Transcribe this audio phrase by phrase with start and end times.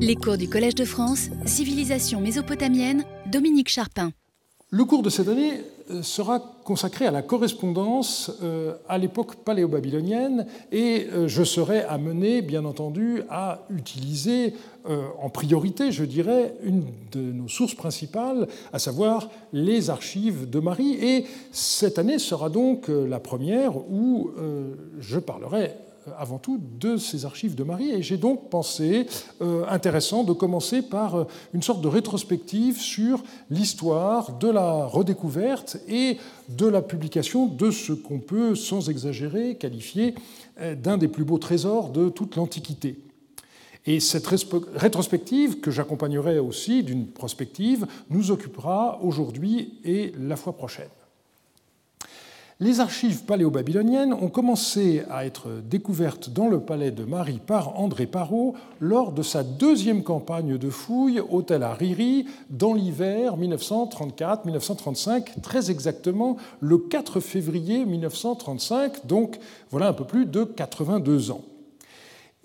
[0.00, 4.10] Les cours du Collège de France, Civilisation mésopotamienne, Dominique Charpin.
[4.70, 10.46] Le cours de cette année euh, sera consacré à la correspondance euh, à l'époque paléo-babylonienne
[10.72, 14.54] et euh, je serai amené, bien entendu, à utiliser
[15.22, 16.82] en priorité, je dirais, une
[17.12, 20.94] de nos sources principales, à savoir les archives de Marie.
[20.94, 24.32] Et cette année sera donc la première où
[24.98, 25.70] je parlerai
[26.18, 27.90] avant tout de ces archives de Marie.
[27.90, 29.06] Et j'ai donc pensé
[29.40, 35.78] euh, intéressant de commencer par euh, une sorte de rétrospective sur l'histoire de la redécouverte
[35.88, 36.18] et
[36.48, 40.14] de la publication de ce qu'on peut, sans exagérer, qualifier
[40.60, 42.98] euh, d'un des plus beaux trésors de toute l'Antiquité.
[43.84, 50.88] Et cette rétrospective, que j'accompagnerai aussi d'une prospective, nous occupera aujourd'hui et la fois prochaine.
[52.62, 58.06] Les archives paléo-babyloniennes ont commencé à être découvertes dans le palais de Marie par André
[58.06, 65.72] Parot lors de sa deuxième campagne de fouilles au Tel Hariri dans l'hiver 1934-1935, très
[65.72, 71.42] exactement le 4 février 1935, donc voilà un peu plus de 82 ans.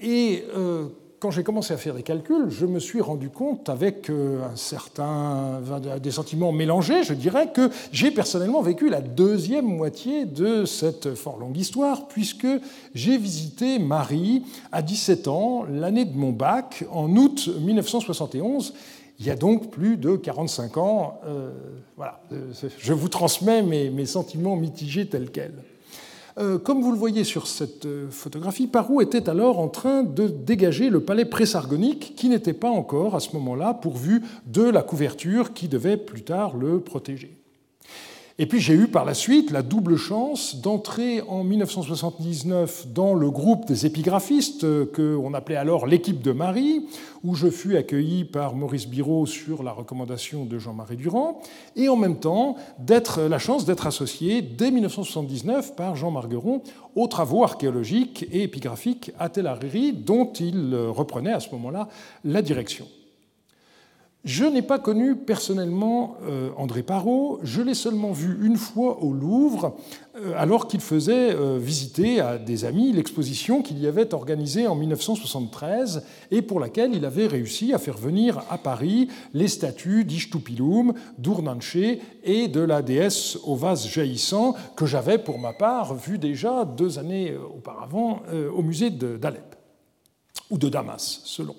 [0.03, 0.87] Euh,
[1.19, 4.55] quand j'ai commencé à faire des calculs, je me suis rendu compte, avec euh, un
[4.55, 5.61] certain,
[6.01, 11.37] des sentiments mélangés, je dirais, que j'ai personnellement vécu la deuxième moitié de cette fort
[11.37, 12.47] longue histoire, puisque
[12.93, 18.73] j'ai visité Marie à 17 ans, l'année de mon bac, en août 1971.
[19.19, 21.19] Il y a donc plus de 45 ans.
[21.25, 21.51] Euh,
[21.95, 25.63] voilà, euh, je vous transmets mes, mes sentiments mitigés tels quels.
[26.39, 30.27] Euh, comme vous le voyez sur cette euh, photographie, Parou était alors en train de
[30.27, 35.53] dégager le palais présargonique qui n'était pas encore à ce moment-là pourvu de la couverture
[35.53, 37.36] qui devait plus tard le protéger.
[38.39, 43.31] Et puis j'ai eu par la suite la double chance d'entrer en 1979 dans le
[43.31, 46.85] groupe des épigraphistes qu'on appelait alors l'équipe de Marie,
[47.23, 51.41] où je fus accueilli par Maurice Biraud sur la recommandation de Jean-Marie Durand,
[51.75, 56.61] et en même temps d'être la chance d'être associé dès 1979 par Jean Margueron
[56.95, 61.87] aux travaux archéologiques et épigraphiques à Tel Hariri, dont il reprenait à ce moment-là
[62.23, 62.85] la direction.
[64.27, 69.13] Je n'ai pas connu personnellement euh, André Parot, je l'ai seulement vu une fois au
[69.13, 69.77] Louvre,
[70.17, 74.75] euh, alors qu'il faisait euh, visiter à des amis l'exposition qu'il y avait organisée en
[74.75, 80.91] 1973 et pour laquelle il avait réussi à faire venir à Paris les statues d'Ishtupilum,
[81.17, 81.77] d'Urnanche
[82.25, 86.99] et de la déesse au vase jaillissant que j'avais pour ma part vu déjà deux
[86.99, 88.23] années auparavant
[88.53, 89.55] au musée d'Alep,
[90.49, 91.55] ou de Damas, selon.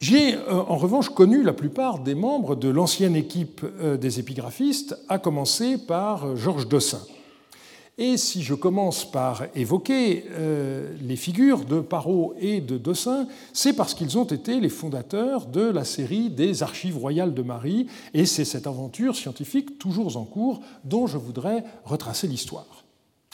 [0.00, 4.96] J'ai euh, en revanche connu la plupart des membres de l'ancienne équipe euh, des épigraphistes,
[5.10, 7.02] à commencer par euh, Georges Dossin.
[7.98, 10.24] Et si je commence par évoquer
[11.02, 15.60] les figures de Parot et de Dossin, c'est parce qu'ils ont été les fondateurs de
[15.60, 20.62] la série des Archives royales de Marie, et c'est cette aventure scientifique toujours en cours
[20.82, 22.84] dont je voudrais retracer l'histoire.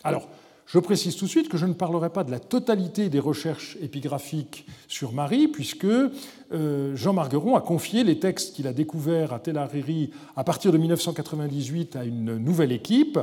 [0.03, 0.27] Alors,
[0.67, 3.79] je précise tout de suite que je ne parlerai pas de la totalité des recherches
[3.81, 9.39] épigraphiques sur Marie, puisque euh, Jean Margueron a confié les textes qu'il a découverts à
[9.39, 13.19] Tel Hariri à partir de 1998 à une nouvelle équipe.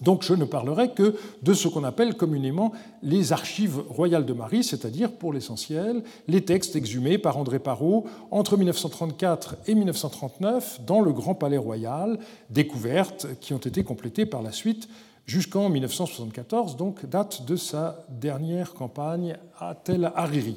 [0.00, 2.72] Donc je ne parlerai que de ce qu'on appelle communément
[3.02, 8.56] les archives royales de Marie, c'est-à-dire pour l'essentiel les textes exhumés par André Parot entre
[8.56, 14.52] 1934 et 1939 dans le Grand Palais Royal, découvertes qui ont été complétées par la
[14.52, 14.88] suite
[15.28, 20.56] jusqu'en 1974, donc date de sa dernière campagne à Tel Hariri.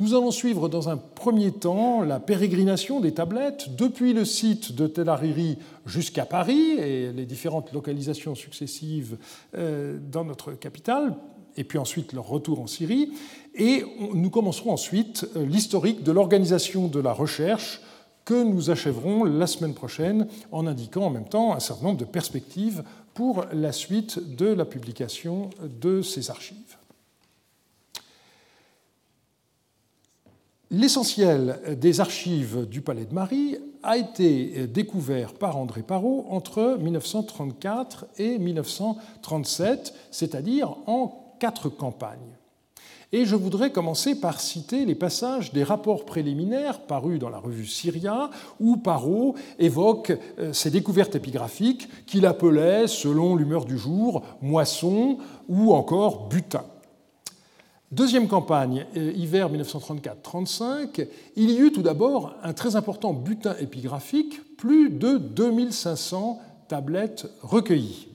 [0.00, 4.86] Nous allons suivre dans un premier temps la pérégrination des tablettes depuis le site de
[4.86, 9.18] Tel Hariri jusqu'à Paris et les différentes localisations successives
[9.54, 11.14] euh, dans notre capitale,
[11.58, 13.12] et puis ensuite leur retour en Syrie.
[13.54, 13.84] Et
[14.14, 17.82] nous commencerons ensuite euh, l'historique de l'organisation de la recherche
[18.24, 22.04] que nous achèverons la semaine prochaine en indiquant en même temps un certain nombre de
[22.04, 22.84] perspectives
[23.14, 26.76] pour la suite de la publication de ces archives.
[30.70, 38.06] L'essentiel des archives du Palais de Marie a été découvert par André Parot entre 1934
[38.16, 42.38] et 1937, c'est-à-dire en quatre campagnes.
[43.14, 47.66] Et je voudrais commencer par citer les passages des rapports préliminaires parus dans la revue
[47.66, 55.18] Syria, où Parot évoque euh, ces découvertes épigraphiques qu'il appelait, selon l'humeur du jour, moisson
[55.46, 56.64] ou encore butin.
[57.90, 61.06] Deuxième campagne, euh, hiver 1934-35,
[61.36, 68.11] il y eut tout d'abord un très important butin épigraphique, plus de 2500 tablettes recueillies.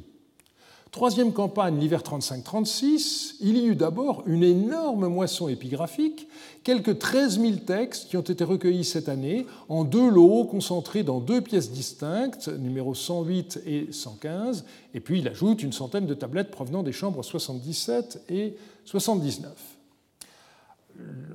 [0.98, 6.28] Troisième campagne, l'hiver 35-36, il y eut d'abord une énorme moisson épigraphique,
[6.64, 11.20] quelques 13 000 textes qui ont été recueillis cette année en deux lots concentrés dans
[11.20, 14.66] deux pièces distinctes, numéros 108 et 115,
[14.96, 19.77] et puis il ajoute une centaine de tablettes provenant des chambres 77 et 79.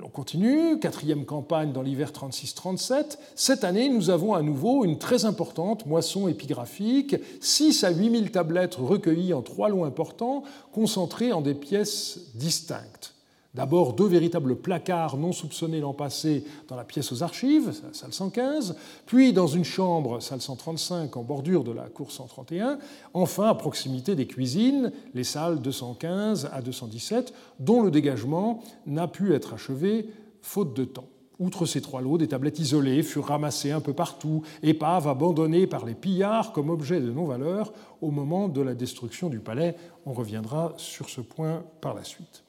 [0.03, 3.17] On continue, quatrième campagne dans l'hiver 36-37.
[3.35, 8.25] Cette année, nous avons à nouveau une très importante moisson épigraphique, 6 à 8 000
[8.25, 13.12] tablettes recueillies en trois lots importants, concentrées en des pièces distinctes.
[13.53, 18.75] D'abord deux véritables placards non soupçonnés l'an passé dans la pièce aux archives, salle 115,
[19.05, 22.79] puis dans une chambre, salle 135, en bordure de la cour 131,
[23.13, 29.35] enfin à proximité des cuisines, les salles 215 à 217, dont le dégagement n'a pu
[29.35, 30.09] être achevé
[30.41, 31.07] faute de temps.
[31.37, 35.85] Outre ces trois lots, des tablettes isolées furent ramassées un peu partout, épaves abandonnées par
[35.85, 37.71] les pillards comme objets de non-valeur
[38.01, 39.75] au moment de la destruction du palais.
[40.07, 42.43] On reviendra sur ce point par la suite.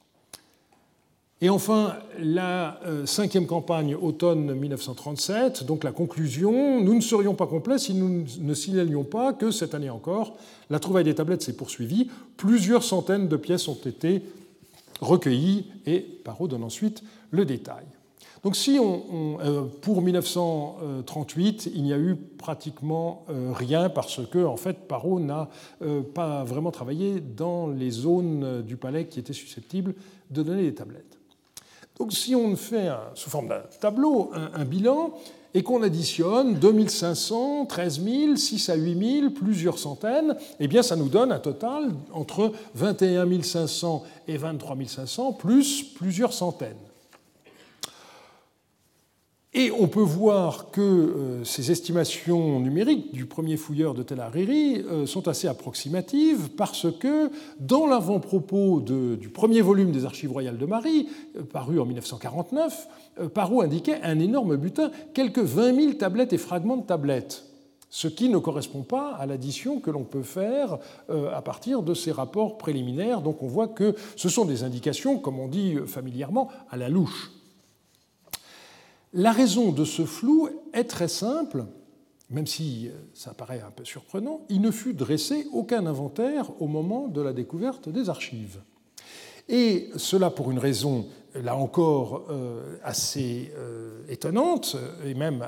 [1.41, 7.45] Et enfin, la euh, cinquième campagne automne 1937, donc la conclusion, nous ne serions pas
[7.45, 10.37] complets si nous ne signalions pas que cette année encore,
[10.69, 14.23] la trouvaille des tablettes s'est poursuivie, plusieurs centaines de pièces ont été
[15.01, 17.83] recueillies, et Parot donne ensuite le détail.
[18.45, 24.45] Donc si on, euh, pour 1938, il n'y a eu pratiquement euh, rien parce que
[24.45, 25.49] en fait Parot n'a
[26.13, 29.95] pas vraiment travaillé dans les zones du palais qui étaient susceptibles
[30.31, 31.14] de donner des tablettes.
[31.97, 35.13] Donc si on fait sous forme d'un tableau un, bilan
[35.53, 40.97] et qu'on additionne 2500, 13 000, 6 à 8 000, plusieurs centaines, eh bien ça
[40.97, 46.75] nous donne un total entre 21 500 et 23 500, plus plusieurs centaines.
[49.57, 54.81] Et on peut voir que euh, ces estimations numériques du premier fouilleur de Tel Hariri
[54.81, 57.31] euh, sont assez approximatives parce que
[57.61, 61.07] dans l'avant-propos du premier volume des Archives royales de Marie,
[61.37, 62.89] euh, paru en 1949,
[63.33, 67.45] Parot indiquait un énorme butin, quelques 20 000 tablettes et fragments de tablettes
[67.89, 72.11] ce qui ne correspond pas à l'addition que l'on peut faire à partir de ces
[72.11, 73.21] rapports préliminaires.
[73.21, 77.34] Donc on voit que ce sont des indications, comme on dit familièrement, à la louche.
[79.17, 81.63] La raison de ce flou est très simple,
[82.29, 86.67] même si euh, ça paraît un peu surprenant, il ne fut dressé aucun inventaire au
[86.67, 88.59] moment de la découverte des archives.
[89.47, 94.75] Et cela pour une raison, là encore, euh, assez euh, étonnante,
[95.05, 95.45] et même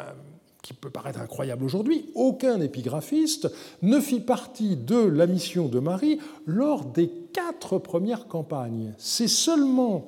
[0.62, 6.20] qui peut paraître incroyable aujourd'hui, aucun épigraphiste ne fit partie de la mission de Marie
[6.46, 8.94] lors des quatre premières campagnes.
[8.98, 10.08] C'est seulement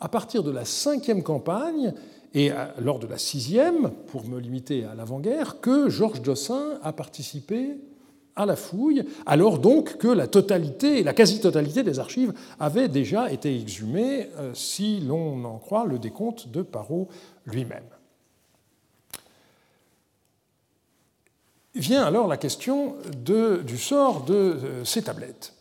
[0.00, 1.94] à partir de la cinquième campagne
[2.32, 7.76] et lors de la sixième, pour me limiter à l'avant-guerre, que Georges Dossin a participé
[8.36, 13.54] à la fouille, alors donc que la totalité, la quasi-totalité des archives avaient déjà été
[13.58, 17.08] exhumées, euh, si l'on en croit le décompte de Parot
[17.44, 17.84] lui-même.
[21.74, 25.54] Vient alors la question du sort de euh, ces tablettes.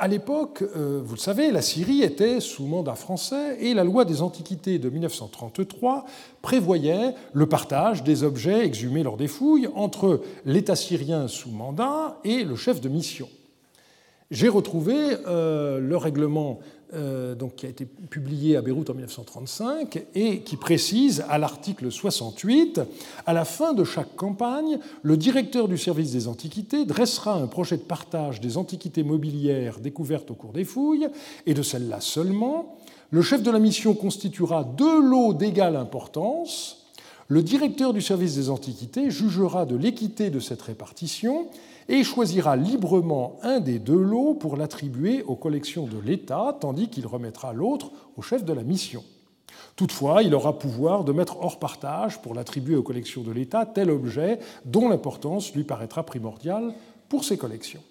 [0.00, 4.04] À l'époque, euh, vous le savez, la Syrie était sous mandat français et la loi
[4.04, 6.04] des Antiquités de 1933
[6.40, 12.44] prévoyait le partage des objets exhumés lors des fouilles entre l'État syrien sous mandat et
[12.44, 13.28] le chef de mission.
[14.30, 14.94] J'ai retrouvé
[15.26, 16.60] euh, le règlement
[16.94, 21.92] euh, donc, qui a été publié à Beyrouth en 1935 et qui précise à l'article
[21.92, 22.80] 68
[23.26, 27.76] À la fin de chaque campagne, le directeur du service des antiquités dressera un projet
[27.76, 31.08] de partage des antiquités mobilières découvertes au cours des fouilles
[31.44, 32.76] et de celles-là seulement.
[33.10, 36.86] Le chef de la mission constituera deux lots d'égale importance.
[37.28, 41.48] Le directeur du service des antiquités jugera de l'équité de cette répartition
[41.88, 47.06] et choisira librement un des deux lots pour l'attribuer aux collections de l'État, tandis qu'il
[47.06, 49.02] remettra l'autre au chef de la mission.
[49.76, 53.90] Toutefois, il aura pouvoir de mettre hors partage pour l'attribuer aux collections de l'État tel
[53.90, 56.74] objet dont l'importance lui paraîtra primordiale
[57.08, 57.82] pour ses collections.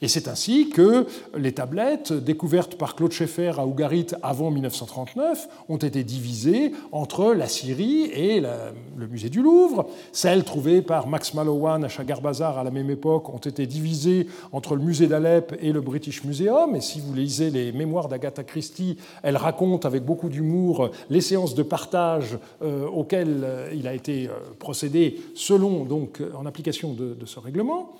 [0.00, 5.76] Et c'est ainsi que les tablettes découvertes par Claude Schaeffer à Ougarit avant 1939 ont
[5.76, 9.88] été divisées entre la Syrie et le musée du Louvre.
[10.12, 14.28] Celles trouvées par Max Mallowan à Chagar Bazar à la même époque ont été divisées
[14.52, 16.76] entre le musée d'Alep et le British Museum.
[16.76, 21.54] Et si vous lisez les mémoires d'Agatha Christie, elle raconte avec beaucoup d'humour les séances
[21.54, 27.16] de partage euh, auxquelles euh, il a été euh, procédé selon, donc, en application de
[27.26, 27.92] ce règlement.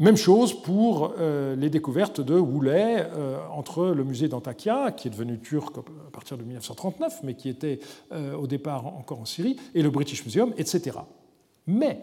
[0.00, 5.10] Même chose pour euh, les découvertes de Woulet euh, entre le musée d'Antakya, qui est
[5.10, 7.80] devenu turc à partir de 1939, mais qui était
[8.12, 10.98] euh, au départ encore en Syrie, et le British Museum, etc.
[11.66, 11.98] Mais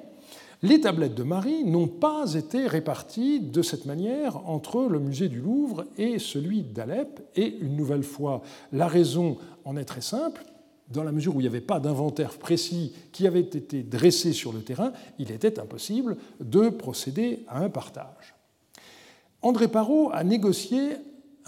[0.61, 5.39] les tablettes de Marie n'ont pas été réparties de cette manière entre le musée du
[5.39, 7.21] Louvre et celui d'Alep.
[7.37, 8.41] Et une nouvelle fois,
[8.73, 10.43] la raison en est très simple.
[10.89, 14.53] Dans la mesure où il n'y avait pas d'inventaire précis qui avait été dressé sur
[14.53, 18.35] le terrain, il était impossible de procéder à un partage.
[19.41, 20.97] André Parot a négocié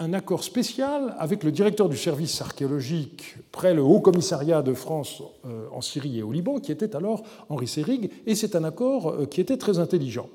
[0.00, 5.22] un accord spécial avec le directeur du service archéologique près le Haut Commissariat de France
[5.44, 9.08] euh, en Syrie et au Liban, qui était alors Henri Sérig, et c'est un accord
[9.08, 10.28] euh, qui était très intelligent.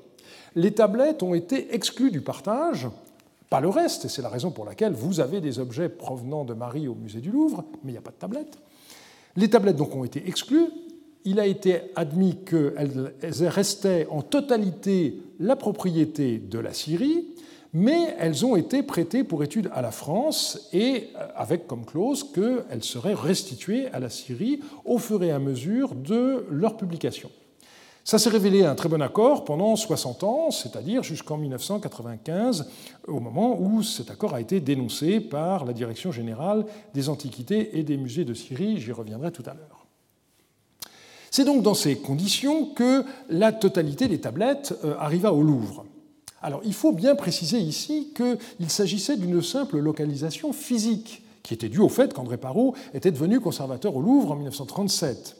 [0.54, 2.88] Les tablettes ont été exclues du partage,
[3.48, 6.52] pas le reste, et c'est la raison pour laquelle vous avez des objets provenant de
[6.52, 8.58] Marie au musée du Louvre, mais il n'y a pas de tablettes.
[9.36, 10.68] Les tablettes donc ont été exclues.
[11.24, 13.12] Il a été admis qu'elles
[13.48, 17.26] restaient en totalité la propriété de la Syrie,
[17.72, 22.30] mais elles ont été prêtées pour étude à la France et euh, avec comme clause
[22.32, 27.30] qu'elles seraient restituées à la Syrie au fur et à mesure de leur publication.
[28.04, 32.68] Ça s'est révélé un très bon accord pendant 60 ans, c'est-à-dire jusqu'en 1995,
[33.08, 37.82] au moment où cet accord a été dénoncé par la Direction générale des antiquités et
[37.82, 38.78] des musées de Syrie.
[38.78, 39.86] J'y reviendrai tout à l'heure.
[41.30, 45.86] C'est donc dans ces conditions que la totalité des tablettes euh, arriva au Louvre.
[46.42, 51.80] Alors il faut bien préciser ici qu'il s'agissait d'une simple localisation physique, qui était due
[51.80, 55.38] au fait qu'André Parot était devenu conservateur au Louvre en 1937.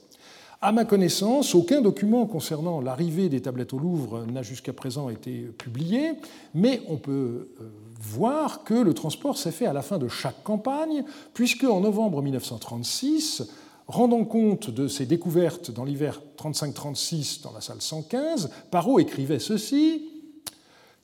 [0.66, 5.40] À ma connaissance, aucun document concernant l'arrivée des tablettes au Louvre n'a jusqu'à présent été
[5.58, 6.12] publié,
[6.54, 7.68] mais on peut euh,
[8.00, 11.04] voir que le transport s'est fait à la fin de chaque campagne,
[11.34, 13.46] puisque en novembre 1936,
[13.88, 20.08] rendant compte de ses découvertes dans l'hiver 35-36 dans la salle 115, Parot écrivait ceci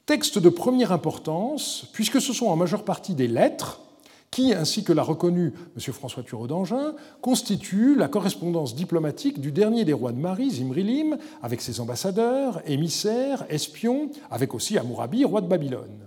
[0.07, 3.83] Texte de première importance, puisque ce sont en majeure partie des lettres
[4.31, 5.93] qui, ainsi que l'a reconnu M.
[5.93, 11.61] François Thureau d'Angin, constituent la correspondance diplomatique du dernier des rois de Marie, Zimrilim, avec
[11.61, 16.07] ses ambassadeurs, émissaires, espions, avec aussi Amourabi, roi de Babylone.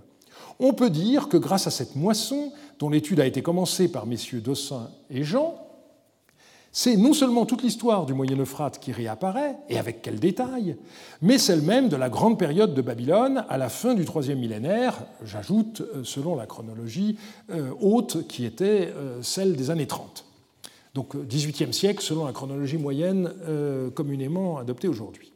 [0.58, 4.40] On peut dire que grâce à cette moisson, dont l'étude a été commencée par messieurs
[4.40, 5.63] Dossin et Jean,
[6.76, 10.76] c'est non seulement toute l'histoire du Moyen Euphrate qui réapparaît, et avec quel détail,
[11.22, 15.06] mais celle même de la grande période de Babylone à la fin du troisième millénaire,
[15.24, 17.16] j'ajoute euh, selon la chronologie
[17.50, 20.24] euh, haute qui était euh, celle des années 30.
[20.94, 23.32] Donc 18e siècle selon la chronologie moyenne
[23.94, 25.33] communément adoptée aujourd'hui.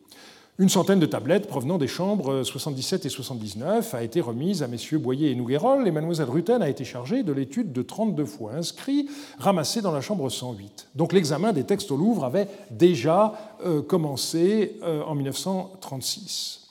[0.60, 4.98] Une centaine de tablettes provenant des chambres 77 et 79 a été remise à messieurs
[4.98, 9.08] Boyer et Nouguerol et mademoiselle Rutten a été chargée de l'étude de 32 fois inscrits
[9.38, 10.88] ramassés dans la chambre 108.
[10.96, 13.34] Donc l'examen des textes au Louvre avait déjà
[13.64, 16.66] euh, commencé euh, en 1936.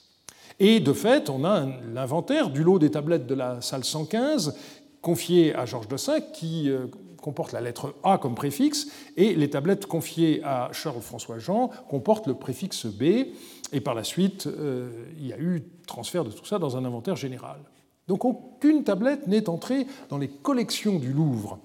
[0.60, 4.54] Et de fait, on a l'inventaire du lot des tablettes de la salle 115
[5.02, 6.88] confié à Georges Dossin qui euh,
[7.28, 12.36] comporte la lettre A comme préfixe, et les tablettes confiées à Charles-François Jean comportent le
[12.36, 13.34] préfixe B.
[13.72, 16.86] Et par la suite, euh, il y a eu transfert de tout ça dans un
[16.86, 17.60] inventaire général.
[18.08, 21.60] Donc aucune tablette n'est entrée dans les collections du Louvre.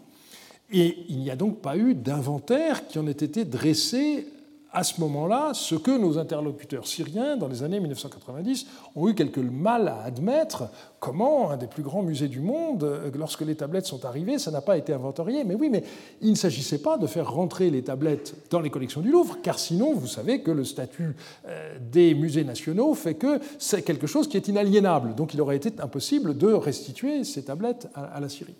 [0.72, 4.26] Et il n'y a donc pas eu d'inventaire qui en ait été dressé
[4.72, 9.40] à ce moment-là ce que nos interlocuteurs syriens, dans les années 1990, ont eu quelque
[9.40, 10.64] mal à admettre.
[10.98, 14.60] Comment un des plus grands musées du monde, lorsque les tablettes sont arrivées, ça n'a
[14.60, 15.82] pas été inventorié Mais oui, mais
[16.20, 19.58] il ne s'agissait pas de faire rentrer les tablettes dans les collections du Louvre, car
[19.58, 21.16] sinon, vous savez que le statut
[21.48, 25.14] euh, des musées nationaux fait que c'est quelque chose qui est inaliénable.
[25.14, 28.54] Donc il aurait été impossible de restituer ces tablettes à la Syrie.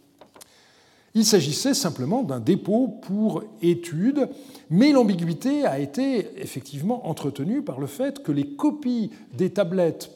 [1.15, 4.29] Il s'agissait simplement d'un dépôt pour étude,
[4.71, 10.11] mais l'ambiguïté a été effectivement entretenue par le fait que les copies des tablettes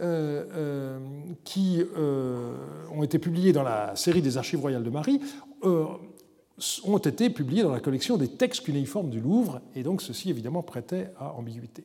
[0.00, 0.98] euh, euh,
[1.44, 2.54] qui euh,
[2.94, 5.20] ont été publiées dans la série des Archives royales de Marie
[5.62, 10.62] ont été publiées dans la collection des textes cunéiformes du Louvre, et donc ceci évidemment
[10.62, 11.84] prêtait à ambiguïté.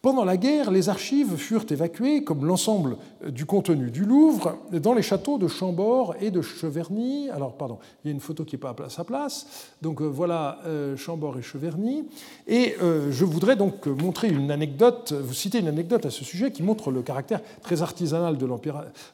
[0.00, 5.02] Pendant la guerre, les archives furent évacuées, comme l'ensemble du contenu du Louvre, dans les
[5.02, 7.28] châteaux de Chambord et de Cheverny.
[7.30, 9.72] Alors, pardon, il y a une photo qui n'est pas à sa place.
[9.82, 12.04] Donc euh, voilà euh, Chambord et Cheverny.
[12.46, 16.52] Et euh, je voudrais donc montrer une anecdote, vous citer une anecdote à ce sujet
[16.52, 18.46] qui montre le caractère très artisanal de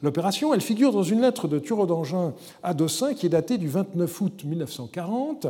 [0.03, 0.53] l'opération.
[0.53, 4.21] Elle figure dans une lettre de Thureau d'Angin à Dossin qui est datée du 29
[4.21, 5.47] août 1940.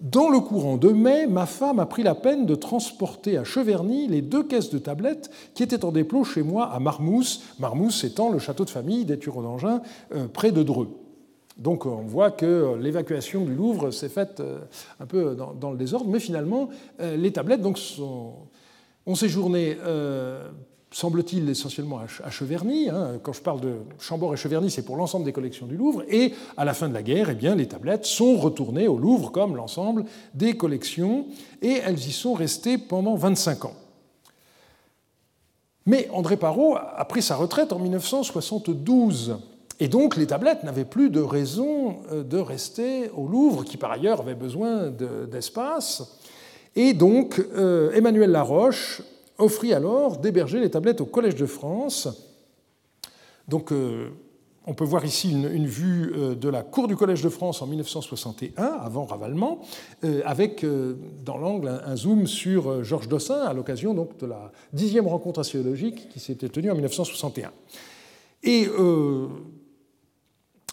[0.00, 4.08] Dans le courant de mai, ma femme a pris la peine de transporter à Cheverny
[4.08, 8.30] les deux caisses de tablettes qui étaient en dépôt chez moi à Marmousse, Marmousse étant
[8.30, 9.80] le château de famille des Turons d'Angin,
[10.14, 10.90] euh, près de Dreux.
[11.56, 14.58] Donc on voit que l'évacuation du Louvre s'est faite euh,
[15.00, 16.68] un peu dans, le désordre, mais finalement,
[17.00, 19.78] euh, les tablettes donc, ont séjourné
[20.96, 22.88] semble-t-il, essentiellement à Cheverny.
[22.88, 23.20] Hein.
[23.22, 26.02] Quand je parle de Chambord et Cheverny, c'est pour l'ensemble des collections du Louvre.
[26.08, 29.30] Et à la fin de la guerre, eh bien, les tablettes sont retournées au Louvre
[29.30, 31.26] comme l'ensemble des collections,
[31.60, 33.74] et elles y sont restées pendant 25 ans.
[35.84, 39.36] Mais André Parot a pris sa retraite en 1972.
[39.78, 43.92] Et donc les tablettes n'avaient plus de raison euh, de rester au Louvre, qui par
[43.92, 44.90] ailleurs avait besoin
[45.30, 46.18] d'espace.
[46.74, 49.02] Et donc euh, Emmanuel Laroche
[49.38, 52.08] offrit alors d'héberger les tablettes au Collège de France.
[53.48, 54.08] Donc euh,
[54.66, 58.64] on peut voir ici une, vue de la cour du Collège de France en 1961,
[58.64, 59.60] avant ravalement,
[60.24, 60.66] avec
[61.24, 66.08] dans l'angle un, zoom sur Georges Dossin à l'occasion donc de la dixième rencontre archéologique
[66.08, 67.52] qui s'était tenue en 1961.
[68.42, 68.66] Et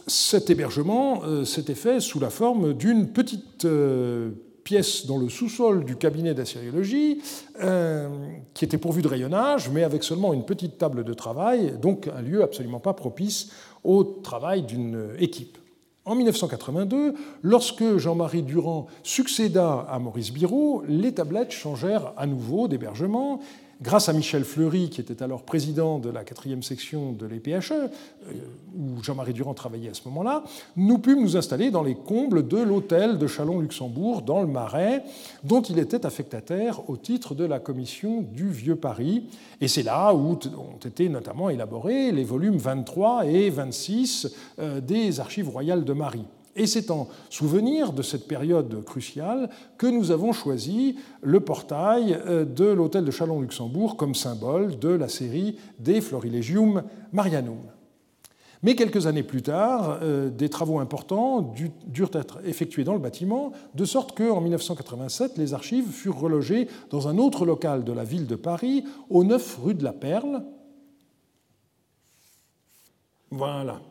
[0.08, 4.32] cet hébergement euh, s'était fait sous la forme d'une petite euh,
[4.64, 7.22] pièce dans le sous-sol du cabinet d'assyriologie,
[7.62, 8.10] euh,
[8.54, 12.22] qui était pourvu de rayonnage, mais avec seulement une petite table de travail, donc un
[12.22, 13.52] lieu absolument pas propice
[13.84, 15.58] au travail d'une équipe.
[16.06, 23.40] En 1982, lorsque Jean-Marie Durand succéda à Maurice Biraud, les tablettes changèrent à nouveau d'hébergement
[23.84, 27.88] grâce à Michel Fleury, qui était alors président de la quatrième section de l'EPHE, euh,
[28.76, 30.44] où Jean-Marie Durand travaillait à ce moment-là,
[30.78, 35.04] nous pûmes nous installer dans les combles de l'hôtel de Chalon-Luxembourg, dans le Marais,
[35.44, 39.26] dont il était affectataire au titre de la commission du Vieux Paris.
[39.60, 45.20] Et c'est là où ont été notamment élaborés les volumes 23 et 26 euh, des
[45.20, 46.26] archives royales de Marie.
[46.56, 52.46] Et c'est en souvenir de cette période cruciale que nous avons choisi le portail euh,
[52.46, 57.58] de l'hôtel de Chalon-Luxembourg comme symbole de la série des Florilegium Marianum.
[58.64, 61.54] Mais quelques années plus tard, euh, des travaux importants
[61.86, 67.10] durent être effectués dans le bâtiment, de sorte qu'en 1987, les archives furent relogées dans
[67.10, 70.44] un autre local de la ville de Paris, au 9 rue de la Perle.
[73.32, 73.82] Voilà,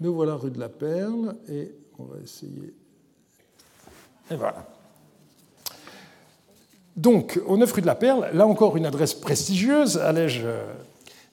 [0.00, 2.74] nous voilà rue de la Perle et on va essayer.
[4.30, 4.66] Et voilà.
[6.96, 10.46] Donc, au 9 rue de la Perle, là encore une adresse prestigieuse, allais-je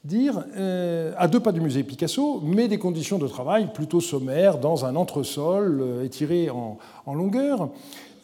[0.04, 4.58] dire, euh, à deux pas du musée Picasso, mais des conditions de travail plutôt sommaires,
[4.58, 6.78] dans un entresol euh, étiré en,
[7.14, 7.70] longueur.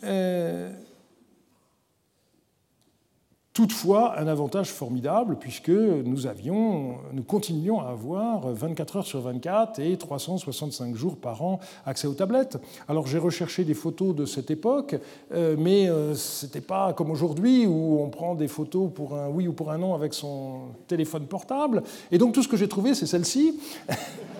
[0.03, 0.71] Euh,
[3.57, 9.79] Toutefois, un avantage formidable puisque nous, avions, nous continuions à avoir 24 heures sur 24
[9.79, 12.59] et 365 jours par an accès aux tablettes.
[12.87, 14.97] Alors j'ai recherché des photos de cette époque,
[15.33, 19.27] euh, mais euh, ce n'était pas comme aujourd'hui où on prend des photos pour un
[19.27, 21.81] oui ou pour un non avec son téléphone portable.
[22.11, 23.59] Et donc tout ce que j'ai trouvé, c'est celle-ci.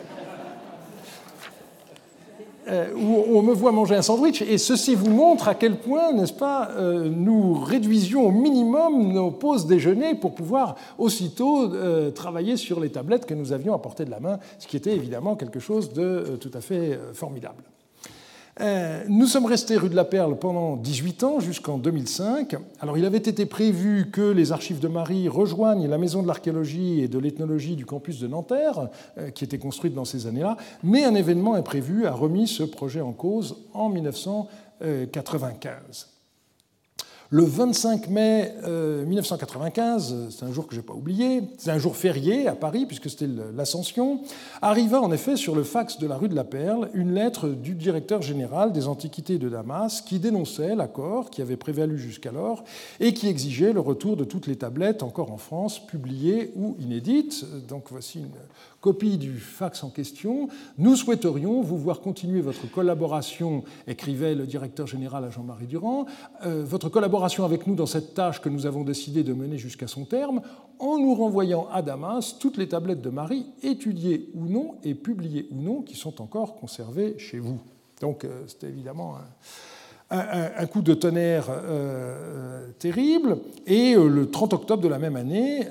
[2.70, 6.12] Euh, où on me voit manger un sandwich, et ceci vous montre à quel point,
[6.12, 12.58] n'est-ce pas, euh, nous réduisions au minimum nos pauses déjeuner pour pouvoir aussitôt euh, travailler
[12.58, 15.38] sur les tablettes que nous avions à portée de la main, ce qui était évidemment
[15.38, 17.64] quelque chose de tout à fait formidable.
[18.60, 22.56] Euh, nous sommes restés rue de la Perle pendant 18 ans, jusqu'en 2005.
[22.80, 27.02] Alors, il avait été prévu que les archives de Marie rejoignent la maison de l'archéologie
[27.02, 31.04] et de l'ethnologie du campus de Nanterre, euh, qui était construite dans ces années-là, mais
[31.04, 36.17] un événement imprévu a remis ce projet en cause en 1995.
[37.30, 41.78] Le 25 mai 1995, euh, c'est un jour que je n'ai pas oublié, c'est un
[41.78, 44.22] jour férié à Paris puisque c'était l'Ascension,
[44.62, 47.74] arriva en effet sur le fax de la rue de la Perle une lettre du
[47.76, 52.64] directeur général des Antiquités de Damas qui dénonçait l'accord qui avait prévalu jusqu'alors
[53.02, 57.46] et qui exigeait le retour de toutes les tablettes encore en France, publiées ou inédites.
[57.68, 58.32] Donc voici une
[58.82, 60.50] copie du fax en question.
[60.78, 66.06] Nous souhaiterions vous voir continuer votre collaboration, écrivait le directeur général à Jean-Marie Durand,
[66.46, 69.88] euh, votre collaboration avec nous dans cette tâche que nous avons décidé de mener jusqu'à
[69.88, 70.42] son terme,
[70.80, 75.48] en nous renvoyant à Damas toutes les tablettes de Marie, étudiées ou non et publiées
[75.52, 77.60] ou non, qui sont encore conservées chez vous.
[78.02, 79.16] Donc euh, c'était évidemment
[80.72, 83.38] coup de tonnerre euh, euh, terrible.
[83.66, 85.68] Et euh, le 30 octobre de la même année,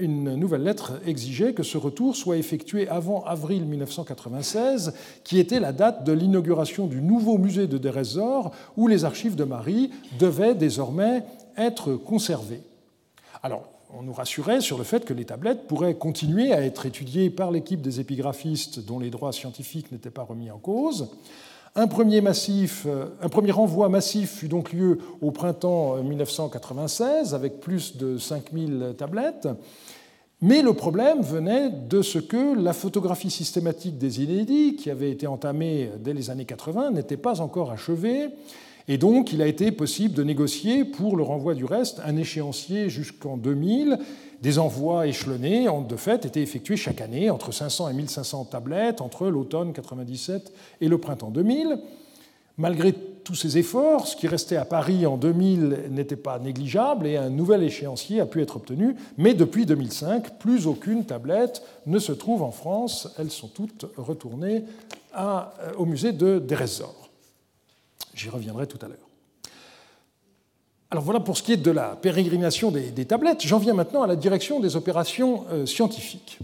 [0.00, 5.72] une nouvelle lettre exigeait que ce retour soit effectué avant avril 1996, qui était la
[5.72, 11.24] date de l'inauguration du nouveau musée de Dérésor, où les archives de Marie devaient désormais
[11.56, 12.62] être conservées.
[13.42, 17.28] Alors, on nous rassurait sur le fait que les tablettes pourraient continuer à être étudiées
[17.28, 21.08] par l'équipe des épigraphistes dont les droits scientifiques n'étaient pas remis en cause.
[21.76, 27.60] Un premier, massif, euh, un premier renvoi massif fut donc lieu au printemps 1996 avec
[27.60, 29.48] plus de 5000 tablettes.
[30.42, 35.26] Mais le problème venait de ce que la photographie systématique des inédits, qui avait été
[35.26, 38.30] entamée dès les années 80, n'était pas encore achevée.
[38.88, 42.90] Et donc, il a été possible de négocier pour le renvoi du reste un échéancier
[42.90, 43.98] jusqu'en 2000
[44.42, 49.28] des envois échelonnés de fait été effectués chaque année, entre 500 et 1500 tablettes, entre
[49.28, 51.78] l'automne 97 et le printemps 2000.
[52.56, 57.16] Malgré tous ces efforts, ce qui restait à Paris en 2000 n'était pas négligeable et
[57.16, 58.96] un nouvel échéancier a pu être obtenu.
[59.18, 63.14] Mais depuis 2005, plus aucune tablette ne se trouve en France.
[63.18, 64.64] Elles sont toutes retournées
[65.78, 66.99] au musée de Dresor.
[68.20, 69.08] J'y reviendrai tout à l'heure.
[70.90, 73.40] Alors voilà pour ce qui est de la pérégrination des, tablettes.
[73.46, 76.38] J'en viens maintenant à la direction des opérations euh, scientifiques.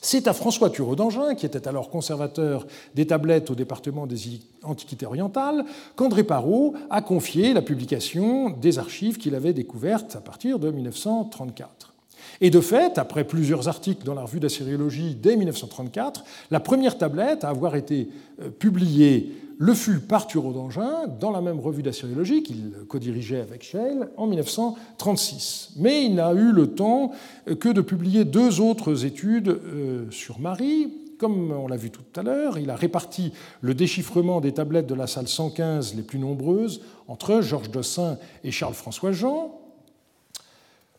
[0.00, 2.66] C'est à François Thureau d'Angin, qui était alors conservateur
[2.96, 5.64] des tablettes au département des Antiquités orientales,
[5.94, 11.94] qu'André Parot a confié la publication des archives qu'il avait découvertes à partir de 1934.
[12.40, 17.44] Et de fait, après plusieurs articles dans la revue d'assyriologie dès 1934, la première tablette
[17.44, 18.08] à avoir été
[18.40, 23.62] euh, publiée le fut par Thureau d'Angin dans la même revue d'assyriologie qu'il co-dirigeait avec
[23.62, 25.74] Scheil en 1936.
[25.76, 27.12] Mais il n'a eu le temps
[27.60, 30.92] que de publier deux autres études euh, sur Marie.
[31.16, 34.96] Comme on l'a vu tout à l'heure, il a réparti le déchiffrement des tablettes de
[34.96, 39.60] la salle 115 les plus nombreuses entre Georges Dossin et Charles-François Jean.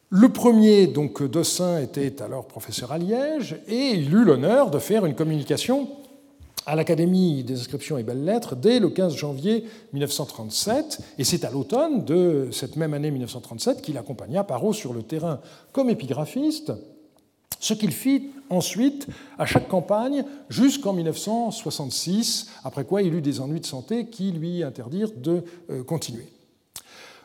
[0.09, 5.05] Le premier, donc Dossin, était alors professeur à Liège et il eut l'honneur de faire
[5.05, 5.89] une communication
[6.65, 12.05] à l'Académie des inscriptions et belles-lettres dès le 15 janvier 1937, et c'est à l'automne
[12.05, 15.39] de cette même année 1937 qu'il accompagna Parot sur le terrain
[15.71, 16.73] comme épigraphiste,
[17.59, 23.61] ce qu'il fit ensuite à chaque campagne jusqu'en 1966, après quoi il eut des ennuis
[23.61, 26.27] de santé qui lui interdirent de euh, continuer.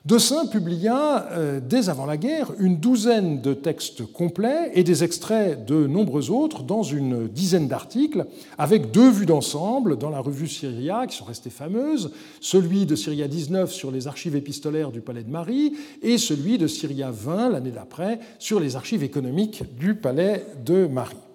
[0.08, 5.66] Dossin publia euh, dès avant la guerre une douzaine de textes complets et des extraits
[5.66, 8.24] de nombreux autres dans une dizaine d'articles,
[8.56, 13.28] avec deux vues d'ensemble dans la revue Syria qui sont restées fameuses, celui de Syria
[13.28, 17.70] 19 sur les archives épistolaires du Palais de Marie et celui de Syria 20 l'année
[17.70, 21.27] d'après sur les archives économiques du Palais de Marie.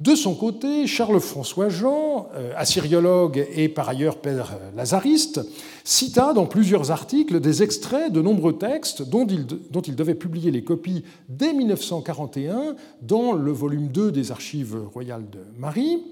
[0.00, 5.40] De son côté, Charles-François Jean, euh, assyriologue et par ailleurs père lazariste,
[5.84, 9.46] cita dans plusieurs articles des extraits de nombreux textes dont il,
[9.94, 16.02] devait publier les copies dès 1941 dans le volume 2 des Archives royales de Marie,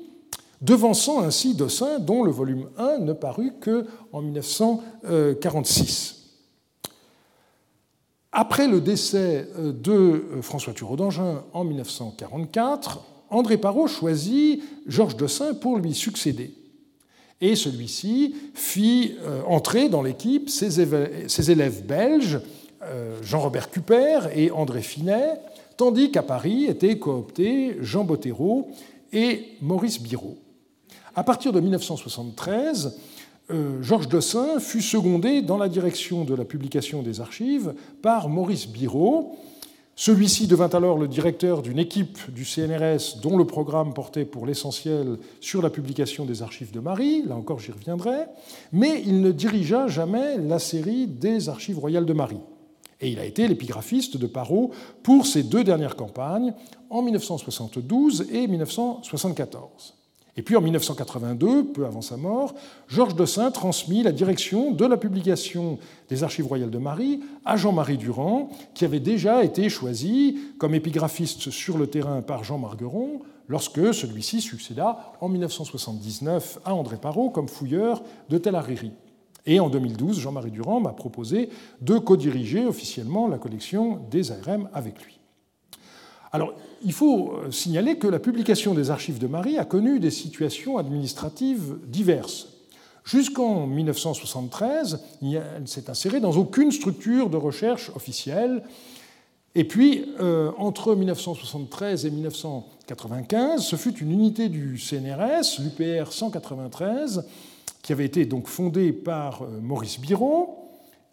[0.60, 6.20] devançant ainsi Dossin, dont le volume 1 ne parut qu'en 1946.
[8.34, 13.00] Après le décès euh, de euh, François Thureau d'Angin en 1944,
[13.32, 16.54] André Parot choisit Georges Dossin pour lui succéder.
[17.40, 22.38] Et celui-ci fit euh, entrer dans l'équipe ses élèves belges,
[22.84, 25.40] euh, Jean-Robert Cuper et André Finet,
[25.76, 28.68] tandis qu'à Paris étaient cooptés Jean Bottero
[29.12, 30.36] et Maurice Biraud.
[31.14, 32.96] À partir de 1973,
[33.50, 38.68] euh, Georges Dossin fut secondé dans la direction de la publication des archives par Maurice
[38.68, 39.36] Biraud,
[40.04, 45.16] celui-ci devint alors le directeur d'une équipe du CNRS dont le programme portait pour l'essentiel
[45.38, 48.24] sur la publication des archives de Marie, là encore j'y reviendrai,
[48.72, 52.40] mais il ne dirigea jamais la série des archives royales de Marie.
[53.00, 54.72] Et il a été l'épigraphiste de Parot
[55.04, 56.52] pour ces deux dernières campagnes,
[56.90, 60.01] en 1972 et 1974.
[60.36, 62.54] Et puis en 1982, peu avant sa mort,
[62.88, 67.98] Georges Dossin transmit la direction de la publication des Archives royales de Marie à Jean-Marie
[67.98, 73.92] Durand, qui avait déjà été choisi comme épigraphiste sur le terrain par Jean Margueron lorsque
[73.92, 78.92] celui-ci succéda en 1979 à André Parot comme fouilleur de Tel Hariri.
[79.44, 81.50] Et en 2012, Jean-Marie Durand m'a proposé
[81.82, 85.21] de co-diriger officiellement la collection des ARM avec lui.
[86.32, 90.10] Alors, il faut euh, signaler que la publication des archives de Marie a connu des
[90.10, 92.48] situations administratives diverses.
[93.04, 98.62] Jusqu'en 1973, elle s'est insérée dans aucune structure de recherche officielle.
[99.54, 107.26] Et puis, euh, entre 1973 et 1995, ce fut une unité du CNRS, l'UPR 193,
[107.82, 110.61] qui avait été donc fondée par euh, Maurice Biraud,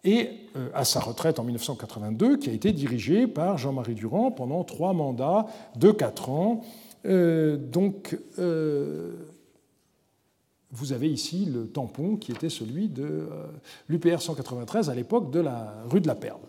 [0.04, 4.64] et euh, à sa retraite en 1982, qui a été dirigée par Jean-Marie Durand pendant
[4.64, 6.62] trois mandats de quatre ans.
[7.06, 9.12] Euh, donc, euh,
[10.72, 13.28] vous avez ici le tampon qui était celui de
[13.88, 16.40] l'UPR 193 à l'époque de la rue de la Perle.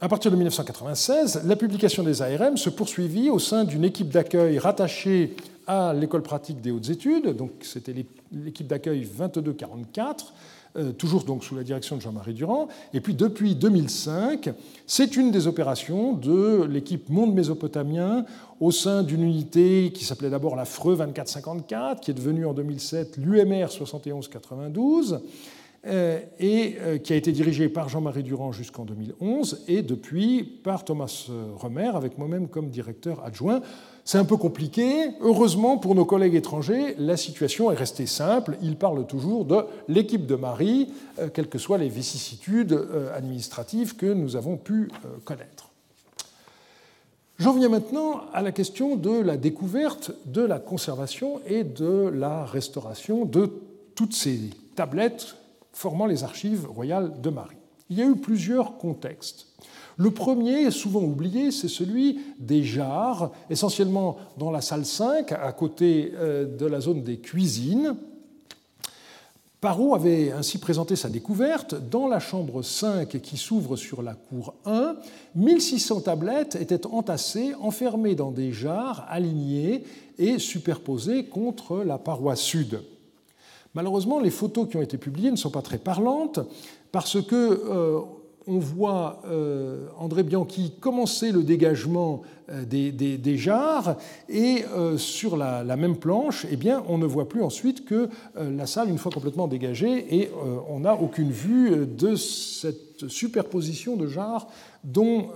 [0.00, 4.58] à partir de 1996, la publication des ARM se poursuivit au sein d'une équipe d'accueil
[4.58, 5.34] rattachée
[5.66, 7.94] à l'école pratique des hautes études, donc c'était
[8.32, 10.32] l'équipe d'accueil 2244,
[10.76, 12.68] euh, toujours donc sous la direction de Jean-Marie Durand.
[12.92, 14.50] Et puis depuis 2005,
[14.86, 18.24] c'est une des opérations de l'équipe Monde mésopotamien
[18.60, 23.16] au sein d'une unité qui s'appelait d'abord la FRE 2454, qui est devenue en 2007
[23.18, 25.20] l'UMR 7192
[26.40, 31.90] et qui a été dirigé par Jean-Marie Durand jusqu'en 2011 et depuis par Thomas Remer
[31.94, 33.60] avec moi-même comme directeur adjoint.
[34.04, 35.12] C'est un peu compliqué.
[35.22, 38.58] Heureusement, pour nos collègues étrangers, la situation est restée simple.
[38.60, 43.96] Ils parlent toujours de l'équipe de Marie, euh, quelles que soient les vicissitudes euh, administratives
[43.96, 45.70] que nous avons pu euh, connaître.
[47.38, 52.44] J'en viens maintenant à la question de la découverte, de la conservation et de la
[52.44, 53.50] restauration de
[53.94, 55.34] toutes ces tablettes
[55.72, 57.56] formant les archives royales de Marie.
[57.88, 59.46] Il y a eu plusieurs contextes.
[59.96, 66.12] Le premier, souvent oublié, c'est celui des jarres, essentiellement dans la salle 5, à côté
[66.14, 67.94] euh, de la zone des cuisines.
[69.60, 71.74] Parot avait ainsi présenté sa découverte.
[71.74, 74.96] Dans la chambre 5 qui s'ouvre sur la cour 1,
[75.36, 79.84] 1600 tablettes étaient entassées, enfermées dans des jarres alignées
[80.18, 82.82] et superposées contre la paroi sud.
[83.74, 86.40] Malheureusement, les photos qui ont été publiées ne sont pas très parlantes
[86.92, 88.00] parce que euh,
[88.46, 93.96] on voit euh, André Bianchi commencer le dégagement euh, des, jarres
[94.28, 98.88] et euh, sur la, même planche, eh on ne voit plus ensuite que la salle
[98.88, 100.30] une fois complètement dégagée et
[100.68, 104.46] on n'a aucune vue de cette superposition de jarres
[104.82, 105.30] dont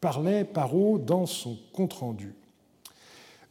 [0.00, 2.34] parlait Parot dans son compte-rendu.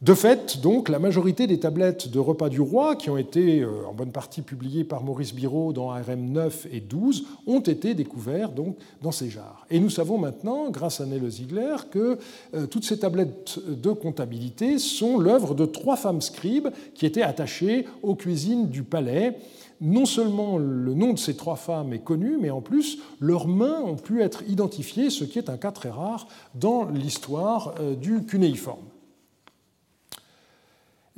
[0.06, 3.88] De fait, donc, la majorité des tablettes de repas du roi, qui ont été euh,
[3.88, 8.54] en bonne partie publiées par Maurice Biraud dans RM 9 et 12, ont été découvertes
[9.02, 9.66] dans ces jarres.
[9.68, 12.18] Et nous savons maintenant, grâce à Nelle Ziegler, que
[12.54, 17.84] euh, toutes ces tablettes de comptabilité sont l'œuvre de trois femmes scribes qui étaient attachées
[18.04, 19.36] aux cuisines du palais.
[19.80, 23.80] Non seulement le nom de ces trois femmes est connu, mais en plus leurs mains
[23.84, 28.24] ont pu être identifiées, ce qui est un cas très rare dans l'histoire euh, du
[28.24, 28.84] cunéiforme.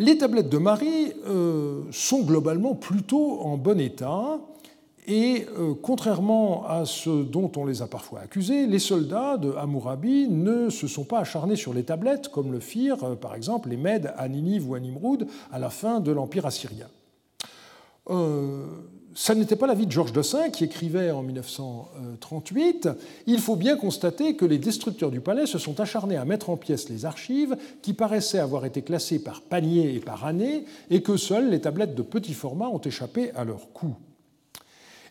[0.00, 4.38] Les tablettes de Marie euh, sont globalement plutôt en bon état
[5.08, 10.28] et euh, contrairement à ce dont on les a parfois accusés, les soldats de Hammurabi
[10.28, 13.76] ne se sont pas acharnés sur les tablettes comme le firent euh, par exemple les
[13.76, 16.86] Mèdes à Ninive ou à Nimroud à la fin de l'Empire assyrien.
[19.20, 22.88] Ça n'était pas l'avis de Georges Dossin qui écrivait en 1938
[23.26, 26.56] Il faut bien constater que les destructeurs du palais se sont acharnés à mettre en
[26.56, 31.16] pièces les archives qui paraissaient avoir été classées par panier et par année et que
[31.16, 33.96] seules les tablettes de petit format ont échappé à leur coup.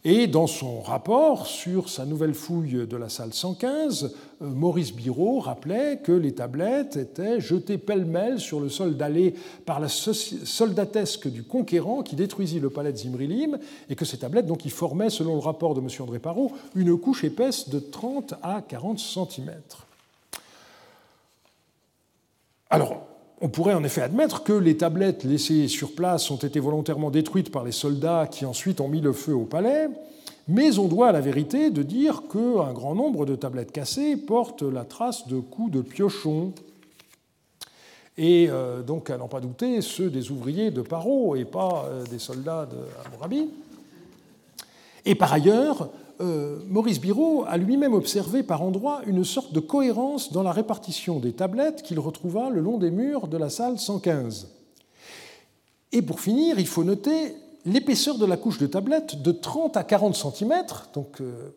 [0.10, 5.40] Et dans son rapport sur sa nouvelle fouille de la salle 115, euh, Maurice Biraud
[5.40, 11.44] rappelait que les tablettes étaient jetées pêle-mêle sur le sol dallé par la soldatesque du
[11.44, 15.42] conquérant qui détruisit le palais de Zimrilim, et que ces tablettes donc, formaient, selon le
[15.42, 15.90] rapport de M.
[16.00, 19.52] André Parot, une couche épaisse de 30 à 40 cm.
[22.70, 23.07] Alors,
[23.40, 27.52] on pourrait en effet admettre que les tablettes laissées sur place ont été volontairement détruites
[27.52, 29.90] par les soldats qui ensuite ont mis le feu au palais,
[30.48, 34.64] mais on doit à la vérité de dire qu'un grand nombre de tablettes cassées portent
[34.64, 36.54] la trace de coups de piochon.
[38.18, 42.04] Et euh, donc, à n'en pas douter, ceux des ouvriers de Paro et pas euh,
[42.06, 42.78] des soldats de.
[45.06, 50.32] Et par ailleurs, euh, Maurice Biraud a lui-même observé par endroits une sorte de cohérence
[50.32, 54.50] dans la répartition des tablettes qu'il retrouva le long des murs de la salle 115.
[55.92, 59.84] Et pour finir, il faut noter l'épaisseur de la couche de tablettes de 30 à
[59.84, 61.54] 40 cm, donc euh,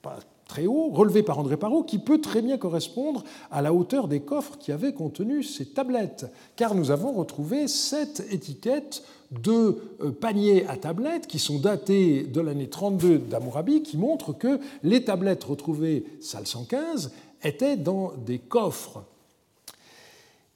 [0.00, 0.18] pas
[0.52, 4.20] très haut, relevé par André Parot, qui peut très bien correspondre à la hauteur des
[4.20, 10.66] coffres qui avaient contenu ces tablettes, car nous avons retrouvé sept étiquettes de euh, paniers
[10.66, 16.04] à tablettes qui sont datés de l'année 32 d'Amourabi, qui montrent que les tablettes retrouvées
[16.20, 17.12] salle 115
[17.42, 19.04] étaient dans des coffres.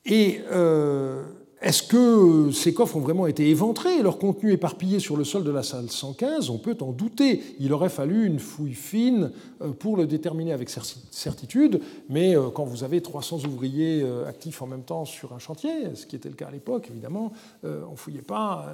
[0.04, 1.24] Et euh,
[1.62, 5.42] est-ce que ces coffres ont vraiment été éventrés et leur contenu éparpillé sur le sol
[5.42, 7.42] de la salle 115 On peut en douter.
[7.58, 12.64] Il aurait fallu une fouille fine euh, pour le déterminer avec certitude, mais euh, quand
[12.64, 16.28] vous avez 300 ouvriers euh, actifs en même temps sur un chantier, ce qui était
[16.28, 17.32] le cas à l'époque, évidemment,
[17.64, 18.66] on ne fouillait pas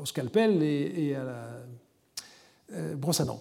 [0.00, 1.24] au scalpel et à
[2.74, 3.40] la brosse à dents.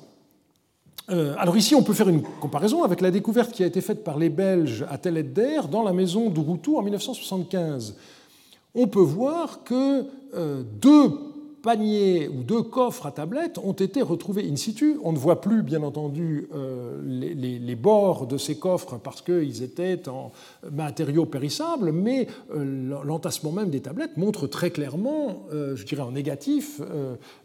[1.09, 4.03] Euh, alors ici, on peut faire une comparaison avec la découverte qui a été faite
[4.03, 7.95] par les Belges à Tel Edder dans la maison d'Urutu en 1975.
[8.75, 11.11] On peut voir que euh, deux
[11.61, 14.97] paniers ou deux coffres à tablettes ont été retrouvés in situ.
[15.03, 20.07] On ne voit plus, bien entendu, euh, les, bords de ces coffres parce qu'ils étaient
[20.09, 20.31] en
[20.71, 26.11] matériaux périssables, mais euh, l'entassement même des tablettes montre très clairement, euh, je dirais en
[26.11, 26.81] négatif,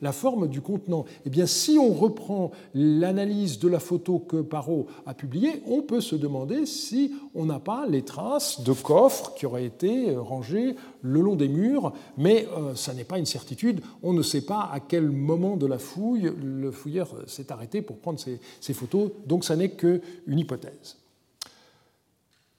[0.02, 1.04] la forme du contenant.
[1.24, 6.00] Eh bien, si on reprend l'analyse de la photo que Parot a publiée, on peut
[6.00, 11.20] se demander si on n'a pas les traces de coffres qui auraient été rangés le
[11.20, 15.10] long des murs, mais ça n'est pas une certitude On ne sait pas à quel
[15.10, 18.18] moment de la fouille le fouilleur s'est arrêté pour prendre
[18.60, 20.96] ces photos, donc ça n'est qu'une hypothèse.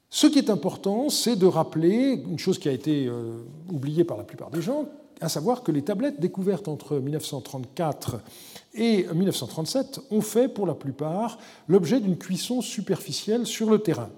[0.10, 3.40] Ce qui est important, c'est de rappeler une chose qui a été euh,
[3.72, 4.86] oubliée par la plupart des gens,
[5.20, 8.22] à savoir que les tablettes découvertes entre 1934
[8.76, 14.10] et 1937 ont fait pour la plupart l'objet d'une cuisson superficielle sur le terrain.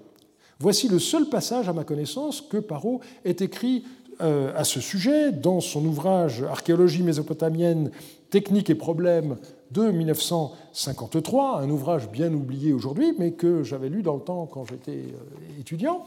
[0.58, 3.84] Voici le seul passage à ma connaissance que Parot ait écrit
[4.22, 7.90] euh, à ce sujet dans son ouvrage Archéologie mésopotamienne,
[8.30, 9.36] techniques et problèmes
[9.70, 14.64] de 1953, un ouvrage bien oublié aujourd'hui, mais que j'avais lu dans le temps quand
[14.64, 16.04] j'étais euh, étudiant.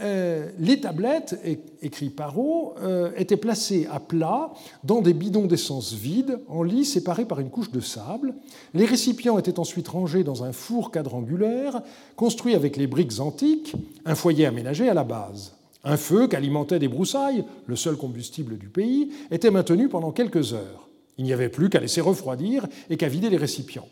[0.00, 1.40] Euh, les tablettes,
[1.82, 2.74] écrit Parot,
[3.16, 4.52] étaient placées à plat
[4.84, 8.34] dans des bidons d'essence vides, en lit séparés par une couche de sable.
[8.74, 11.82] Les récipients étaient ensuite rangés dans un four quadrangulaire
[12.14, 15.57] construit avec les briques antiques, un foyer aménagé à la base.
[15.84, 20.88] Un feu qu'alimentaient des broussailles, le seul combustible du pays, était maintenu pendant quelques heures.
[21.18, 23.88] Il n'y avait plus qu'à laisser refroidir et qu'à vider les récipients.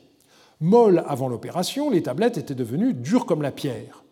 [0.61, 4.05] Molles avant l'opération, les tablettes étaient devenues dures comme la pierre.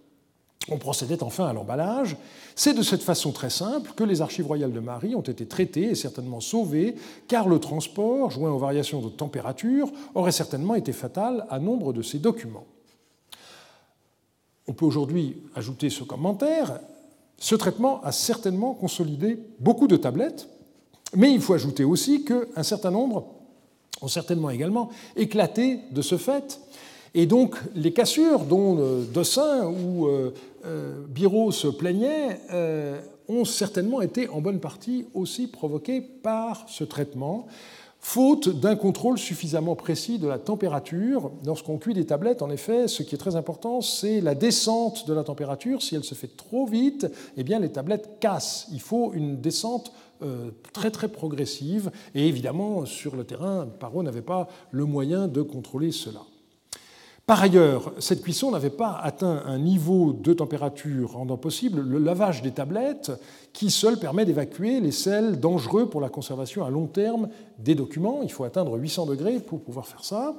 [0.70, 2.16] On procédait enfin à l'emballage.
[2.54, 5.90] C'est de cette façon très simple que les archives royales de Marie ont été traitées
[5.90, 6.94] et certainement sauvées,
[7.28, 12.02] car le transport, joint aux variations de température, aurait certainement été fatal à nombre de
[12.02, 12.66] ces documents.
[14.66, 16.80] On peut aujourd'hui ajouter ce commentaire.
[17.44, 20.48] Ce traitement a certainement consolidé beaucoup de tablettes,
[21.14, 23.26] mais il faut ajouter aussi qu'un certain nombre
[24.00, 26.58] ont certainement également éclaté de ce fait.
[27.12, 30.32] Et donc, les cassures dont euh, Dossin ou euh,
[30.64, 32.40] euh, Biro se plaignaient
[33.28, 37.46] ont certainement été en bonne partie aussi provoquées par ce traitement,
[38.04, 41.32] faute d'un contrôle suffisamment précis de la température.
[41.46, 45.14] Lorsqu'on cuit des tablettes, en effet, ce qui est très important, c'est la descente de
[45.14, 45.82] la température.
[45.82, 48.68] Si elle se fait trop vite, eh bien, les tablettes cassent.
[48.72, 49.90] Il faut une descente
[50.74, 51.90] très très progressive.
[52.14, 56.20] Et évidemment, sur le terrain, Parot n'avait pas le moyen de contrôler cela.
[57.26, 62.42] Par ailleurs, cette cuisson n'avait pas atteint un niveau de température rendant possible le lavage
[62.42, 63.12] des tablettes
[63.54, 68.20] qui seul permet d'évacuer les sels dangereux pour la conservation à long terme des documents.
[68.22, 70.34] Il faut atteindre 800 degrés pour pouvoir faire ça.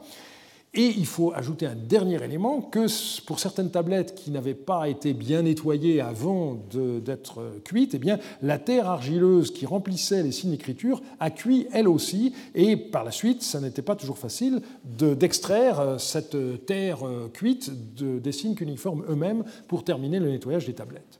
[0.75, 2.85] Et il faut ajouter un dernier élément que
[3.25, 8.59] pour certaines tablettes qui n'avaient pas été bien nettoyées avant d'être cuites, eh bien, la
[8.59, 12.33] terre argileuse qui remplissait les signes d'écriture a cuit elle aussi.
[12.55, 17.71] Et par la suite, ça n'était pas toujours facile d'extraire euh, cette terre euh, cuite
[17.95, 21.19] des signes cuniformes eux-mêmes pour terminer le nettoyage des tablettes.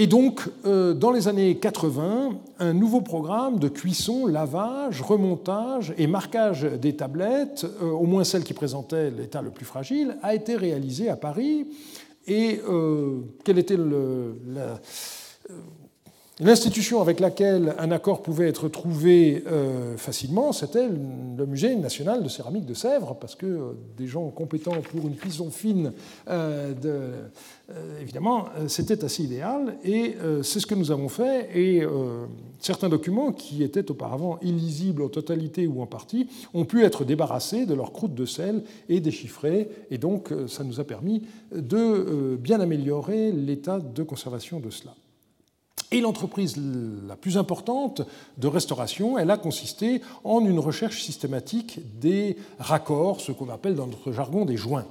[0.00, 2.30] Et donc, euh, dans les années 80,
[2.60, 8.44] un nouveau programme de cuisson, lavage, remontage et marquage des tablettes, euh, au moins celles
[8.44, 11.66] qui présentaient l'état le plus fragile, a été réalisé à Paris.
[12.28, 13.76] Et euh, quelle était
[16.40, 19.42] L'institution avec laquelle un accord pouvait être trouvé
[19.96, 25.08] facilement, c'était le Musée national de céramique de Sèvres, parce que des gens compétents pour
[25.08, 25.92] une cuisson fine
[27.70, 31.50] euh, évidemment, euh, c'était assez idéal et euh, c'est ce que nous avons fait.
[31.54, 31.82] Et
[32.60, 37.66] certains documents qui étaient auparavant illisibles en totalité ou en partie ont pu être débarrassés
[37.66, 39.68] de leur croûte de sel et déchiffrés.
[39.90, 41.22] Et donc, ça nous a permis
[41.54, 44.94] de bien améliorer l'état de conservation de cela.
[45.90, 46.56] Et l'entreprise
[47.08, 48.02] la plus importante
[48.36, 53.86] de restauration, elle a consisté en une recherche systématique des raccords, ce qu'on appelle dans
[53.86, 54.84] notre jargon des joints.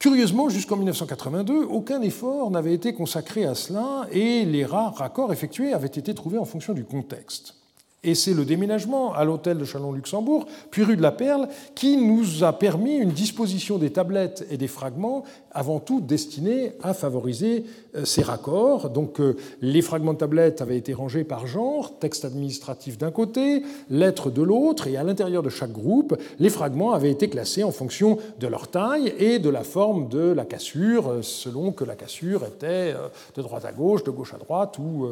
[0.00, 5.74] Curieusement, jusqu'en 1982, aucun effort n'avait été consacré à cela et les rares raccords effectués
[5.74, 7.59] avaient été trouvés en fonction du contexte.
[8.02, 12.44] Et c'est le déménagement à l'hôtel de Chalon-Luxembourg, puis rue de la Perle, qui nous
[12.44, 17.64] a permis une disposition des tablettes et des fragments avant tout destinés à favoriser
[17.96, 18.88] euh, ces raccords.
[18.88, 23.62] Donc euh, les fragments de tablettes avaient été rangés par genre, texte administratif d'un côté,
[23.90, 27.72] lettres de l'autre, et à l'intérieur de chaque groupe, les fragments avaient été classés en
[27.72, 31.96] fonction de leur taille et de la forme de la cassure, euh, selon que la
[31.96, 32.94] cassure était
[33.36, 35.06] de droite à gauche, de gauche à droite ou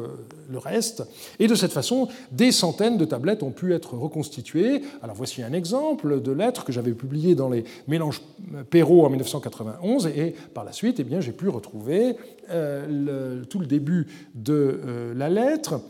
[0.49, 1.03] le reste.
[1.39, 4.81] Et de cette façon, des centaines de tablettes ont pu être reconstituées.
[5.01, 8.21] Alors voici un exemple de lettres que j'avais publié dans les mélanges
[8.69, 12.15] Perrault en 1991 et par la suite, eh j'ai pu retrouver
[12.49, 14.53] euh, tout le début de
[14.85, 15.81] euh, la lettre.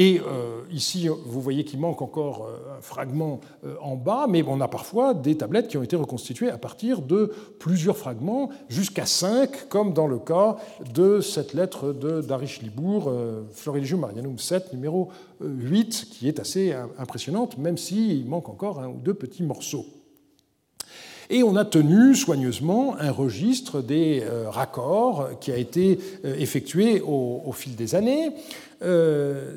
[0.00, 4.44] Et euh, ici, vous voyez qu'il manque encore euh, un fragment euh, en bas, mais
[4.46, 9.06] on a parfois des tablettes qui ont été reconstituées à partir de plusieurs fragments, jusqu'à
[9.06, 10.54] cinq, comme dans le cas
[10.94, 11.92] de cette lettre
[12.22, 13.12] d'Arish Libourg,
[13.50, 15.08] Florilegium Marianum 7, numéro
[15.40, 19.84] 8, qui est assez impressionnante, même s'il manque encore un ou deux petits morceaux.
[21.30, 27.76] Et on a tenu soigneusement un registre des raccords qui a été effectué au, fil
[27.76, 28.30] des années.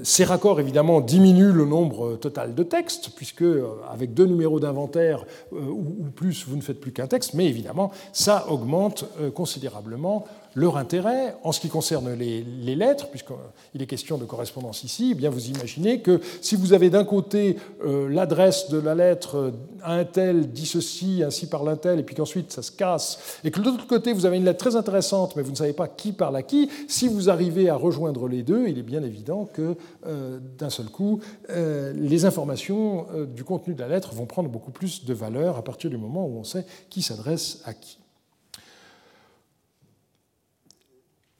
[0.03, 3.45] ces raccords, évidemment, diminuent le nombre total de textes, puisque
[3.89, 8.47] avec deux numéros d'inventaire ou, plus, vous ne faites plus qu'un texte, mais évidemment, ça
[8.49, 14.83] augmente considérablement leur intérêt en ce qui concerne les, lettres, puisqu'il est question de correspondance
[14.83, 18.95] ici, eh bien vous imaginez que si vous avez d'un côté euh, l'adresse de la
[18.95, 22.71] lettre à un tel dit ceci, ainsi par un tel, et puis qu'ensuite ça se
[22.71, 25.57] casse, et que de l'autre côté vous avez une lettre très intéressante, mais vous ne
[25.57, 28.83] savez pas qui parle à qui, si vous arrivez à rejoindre les deux, il est
[28.83, 29.75] bien évident que
[30.07, 34.71] euh, d'un seul coup, euh, les informations du contenu de la lettre vont prendre beaucoup
[34.71, 38.00] plus de valeur à partir du moment où on sait qui s'adresse à qui.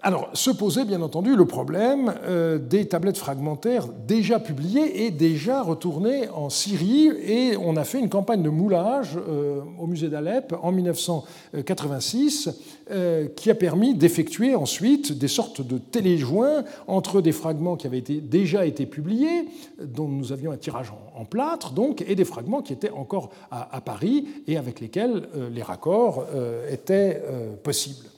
[0.03, 5.61] Alors, se posait bien entendu le problème euh, des tablettes fragmentaires déjà publiées et déjà
[5.61, 10.55] retournées en Syrie, et on a fait une campagne de moulage euh, au musée d'Alep
[10.59, 12.49] en 1986
[12.89, 18.01] euh, qui a permis d'effectuer ensuite des sortes de téléjoints entre des fragments qui avaient
[18.01, 19.49] déjà été publiés,
[19.83, 23.79] dont nous avions un tirage en, plâtre, donc, et des fragments qui étaient encore à
[23.81, 26.25] Paris et avec lesquels les raccords
[26.71, 27.21] étaient
[27.63, 28.10] possibles.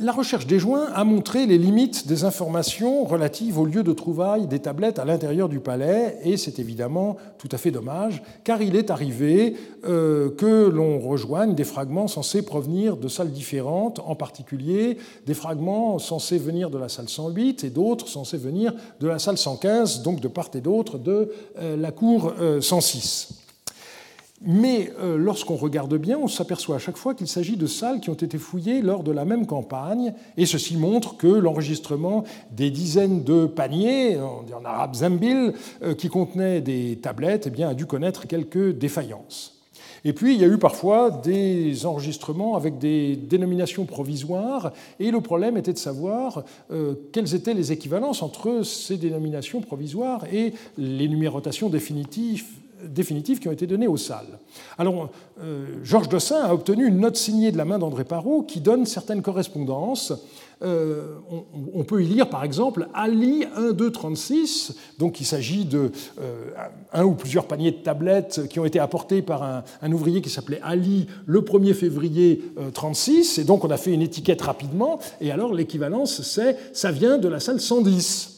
[0.00, 4.46] La recherche des joints a montré les limites des informations relatives au lieu de trouvaille
[4.46, 8.76] des tablettes à l'intérieur du palais, et c'est évidemment tout à fait dommage, car il
[8.76, 9.56] est arrivé
[9.88, 15.98] euh, que l'on rejoigne des fragments censés provenir de salles différentes, en particulier des fragments
[15.98, 20.20] censés venir de la salle 108 et d'autres censés venir de la salle 115, donc
[20.20, 23.47] de part et d'autre de euh, la cour 106.
[24.40, 28.00] Euh, mais euh, lorsqu'on regarde bien, on s'aperçoit à chaque fois qu'il s'agit de salles
[28.00, 32.70] qui ont été fouillées lors de la même campagne, et ceci montre que l'enregistrement des
[32.70, 37.86] dizaines de paniers, dit en arabe zambil, euh, qui contenaient des tablettes, eh a dû
[37.86, 39.54] connaître quelques défaillances.
[40.04, 45.20] Et puis, il y a eu parfois des enregistrements avec des dénominations provisoires, et le
[45.20, 51.08] problème était de savoir euh, quelles étaient les équivalences entre ces dénominations provisoires et les
[51.08, 52.46] numérotations définitives
[52.84, 54.38] définitifs qui ont été donnés aux salles.
[54.76, 55.10] Alors,
[55.42, 58.86] euh, Georges Dossin a obtenu une note signée de la main d'André Parot qui donne
[58.86, 60.12] certaines correspondances.
[60.60, 61.14] Euh,
[61.72, 66.50] on, peut y lire par exemple Ali 1236, donc il s'agit de euh,
[66.92, 70.30] un ou plusieurs paniers de tablettes qui ont été apportés par un, un ouvrier qui
[70.30, 72.42] s'appelait Ali le 1er février
[72.74, 77.18] 36, et donc on a fait une étiquette rapidement, et alors l'équivalence c'est ça vient
[77.18, 78.37] de la salle 110.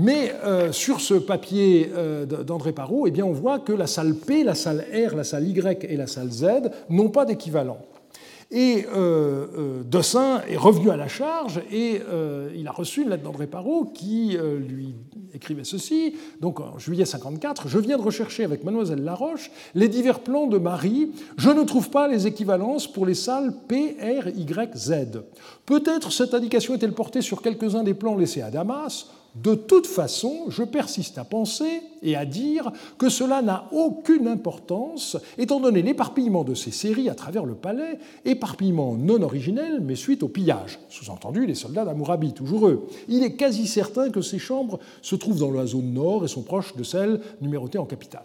[0.00, 4.14] Mais euh, sur ce papier euh, d'André Parot, eh bien, on voit que la salle
[4.14, 6.46] P, la salle R, la salle Y et la salle Z
[6.88, 7.78] n'ont pas d'équivalent.
[8.52, 12.00] Et euh, euh est revenu à la charge et
[12.54, 14.94] il a reçu une lettre d'André Parot qui lui
[15.34, 16.14] écrivait ceci.
[16.40, 20.58] Donc en juillet 54, je viens de rechercher avec mademoiselle Laroche les divers plans de
[20.58, 21.10] Marie.
[21.36, 25.22] Je ne trouve pas les équivalences pour les salles P, R, Y, Z.
[25.66, 29.08] Peut-être cette indication est-elle portée sur quelques-uns des plans laissés à Damas.
[29.34, 35.16] De toute façon, je persiste à penser et à dire que cela n'a aucune importance,
[35.36, 40.22] étant donné l'éparpillement de ces séries à travers le palais, éparpillement non originel, mais suite
[40.22, 40.78] au pillage.
[40.88, 42.88] Sous-entendu, les soldats d'Amourabi, toujours eux.
[43.08, 46.42] Il est quasi certain que ces chambres se trouvent dans la zone nord et sont
[46.42, 48.24] proches de celles numérotées en capitale.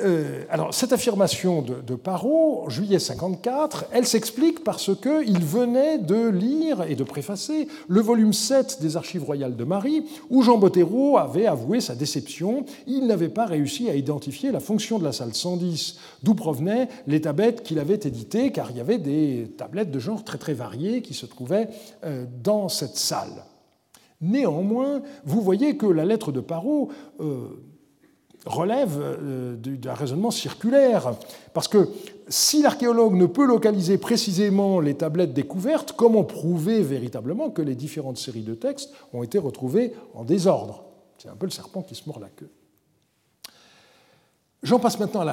[0.00, 6.28] Euh, alors, cette affirmation de, de Parot, juillet 54, elle s'explique parce qu'il venait de
[6.28, 11.16] lire et de préfacer le volume 7 des Archives royales de Marie, où Jean Bottero
[11.16, 12.64] avait avoué sa déception.
[12.88, 17.20] Il n'avait pas réussi à identifier la fonction de la salle 110, d'où provenaient les
[17.20, 21.02] tablettes qu'il avait éditées, car il y avait des tablettes de genre très très variés
[21.02, 21.68] qui se trouvaient
[22.04, 23.44] euh, dans cette salle.
[24.20, 26.90] Néanmoins, vous voyez que la lettre de Parot
[27.20, 27.48] euh,
[28.44, 31.14] relève euh, d'un raisonnement circulaire.
[31.52, 31.88] Parce que
[32.28, 38.18] si l'archéologue ne peut localiser précisément les tablettes découvertes, comment prouver véritablement que les différentes
[38.18, 40.84] séries de textes ont été retrouvées en désordre?
[41.18, 42.50] C'est un peu le serpent qui se mord la queue.
[44.62, 45.26] J'en passe maintenant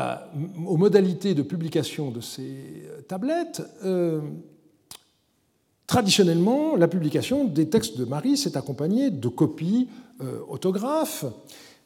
[0.66, 3.62] aux modalités de publication de ces tablettes.
[3.86, 4.20] Euh,
[5.88, 9.88] traditionnellement, la publication des textes de Marie s'est accompagnée de copies
[10.22, 11.26] euh, autographes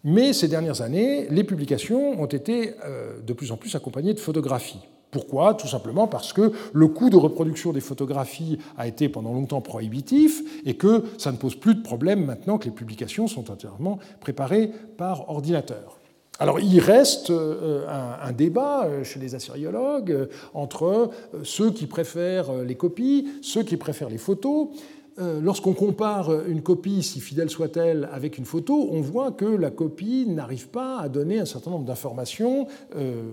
[0.05, 4.19] mais ces dernières années, les publications ont été euh, de plus en plus accompagnées de
[4.19, 4.79] photographies.
[5.09, 5.55] Pourquoi?
[5.55, 10.43] Tout simplement parce que le coût de reproduction des photographies a été pendant longtemps prohibitif
[10.65, 14.71] et que ça ne pose plus de problème maintenant que les publications sont entièrement préparées
[14.97, 15.99] par ordinateur.
[16.37, 21.09] Alors il reste euh, un, débat euh, chez les assyriologues entre
[21.43, 24.67] ceux qui préfèrent les copies, ceux qui préfèrent les photos.
[25.17, 29.71] Euh, lorsqu'on compare une copie, si fidèle soit-elle, avec une photo, on voit que la
[29.71, 33.31] copie n'arrive pas à donner un certain nombre d'informations, euh,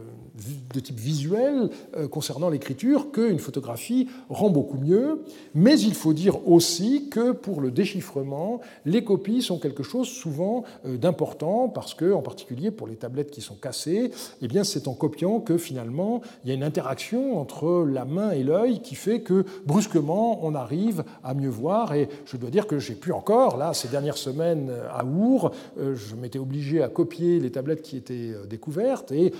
[0.74, 5.22] de type visuel euh, concernant l'écriture qu'une photographie rend beaucoup mieux,
[5.54, 10.64] mais il faut dire aussi que pour le déchiffrement, les copies sont quelque chose souvent
[10.86, 14.10] euh, d'important parce que, en particulier pour les tablettes qui sont cassées,
[14.40, 18.30] eh bien c'est en copiant que finalement il y a une interaction entre la main
[18.30, 21.94] et l'œil qui fait que brusquement on arrive à mieux voir.
[21.94, 26.14] Et je dois dire que j'ai pu encore, là, ces dernières semaines à Our, je
[26.14, 29.32] m'étais obligé à copier les tablettes qui étaient découvertes et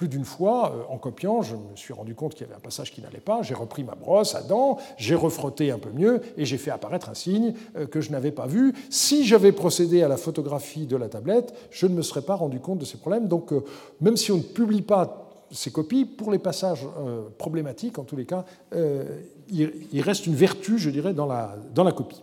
[0.00, 2.60] plus d'une fois, euh, en copiant, je me suis rendu compte qu'il y avait un
[2.60, 6.22] passage qui n'allait pas, j'ai repris ma brosse à dents, j'ai refrotté un peu mieux
[6.38, 8.72] et j'ai fait apparaître un signe euh, que je n'avais pas vu.
[8.88, 12.60] Si j'avais procédé à la photographie de la tablette, je ne me serais pas rendu
[12.60, 13.28] compte de ces problèmes.
[13.28, 13.62] Donc, euh,
[14.00, 16.86] même si on ne publie pas ces copies, pour les passages
[17.36, 18.44] problématiques, en tous les cas,
[19.50, 22.22] il reste une vertu, je dirais, dans la, dans la copie.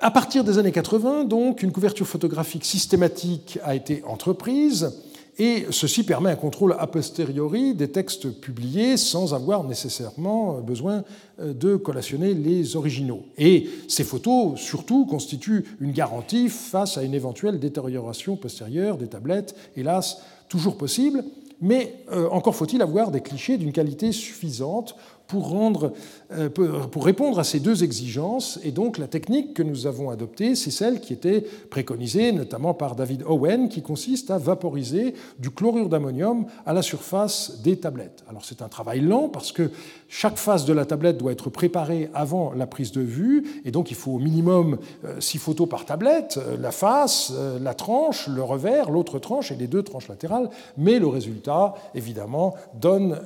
[0.00, 4.90] À partir des années 80, donc, une couverture photographique systématique a été entreprise
[5.38, 11.04] et ceci permet un contrôle a posteriori des textes publiés sans avoir nécessairement besoin
[11.40, 13.24] euh, de collationner les originaux.
[13.38, 19.54] Et ces photos, surtout, constituent une garantie face à une éventuelle détérioration postérieure des tablettes,
[19.76, 20.18] hélas,
[20.48, 21.24] toujours possible,
[21.62, 24.96] mais euh, encore faut-il avoir des clichés d'une qualité suffisante
[25.34, 28.58] euh, pour répondre à ces deux exigences.
[28.62, 32.96] Et donc la technique que nous avons adoptée, c'est celle qui était préconisée notamment par
[32.96, 38.24] David Owen, qui consiste à vaporiser du chlorure d'ammonium à la surface des tablettes.
[38.28, 39.70] Alors c'est un travail lent parce que
[40.08, 43.90] chaque face de la tablette doit être préparée avant la prise de vue, et donc
[43.90, 48.42] il faut au minimum euh, six photos par tablette, euh, la face, la tranche, le
[48.42, 53.18] revers, l'autre tranche et les deux tranches latérales, mais le résultat, évidemment, donne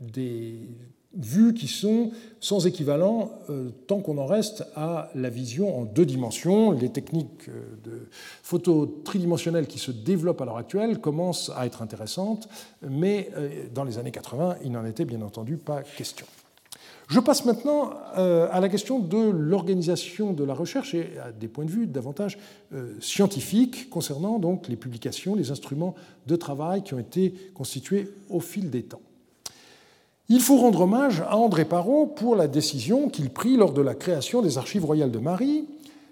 [0.00, 0.68] des
[1.16, 6.04] vues qui sont sans équivalent euh, tant qu'on en reste à la vision en deux
[6.04, 6.72] dimensions.
[6.72, 8.08] Les techniques euh, de
[8.42, 12.48] photo tridimensionnelle qui se développent à l'heure actuelle commencent à être intéressantes,
[12.82, 16.26] mais euh, dans les années 80, il n'en était bien entendu pas question.
[17.08, 21.64] Je passe maintenant à la question de l'organisation de la recherche et à des points
[21.64, 22.36] de vue davantage
[22.98, 25.94] scientifiques concernant donc les publications, les instruments
[26.26, 29.02] de travail qui ont été constitués au fil des temps.
[30.28, 33.94] Il faut rendre hommage à André Parot pour la décision qu'il prit lors de la
[33.94, 35.68] création des Archives royales de Marie,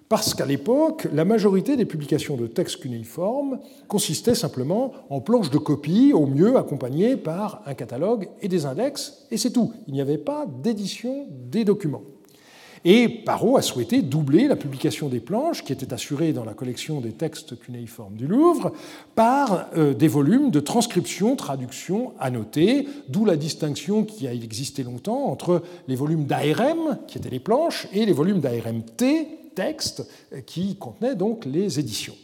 [0.09, 3.59] parce qu'à l'époque, la majorité des publications de textes cunéiformes
[3.89, 9.27] consistaient simplement en planches de copie, au mieux accompagnées par un catalogue et des index,
[9.33, 9.73] et c'est tout.
[9.89, 12.03] Il n'y avait pas d'édition des documents.
[12.85, 17.01] Et Parot a souhaité doubler la publication des planches, qui était assurée dans la collection
[17.01, 18.73] des textes cunéiformes du Louvre,
[19.15, 25.27] par euh, des volumes de transcription, traduction, annotés, d'où la distinction qui a existé longtemps
[25.27, 29.05] entre les volumes d'ARM, qui étaient les planches, et les volumes d'ARMT,
[29.55, 30.07] textes,
[30.45, 32.15] qui contenaient donc les éditions.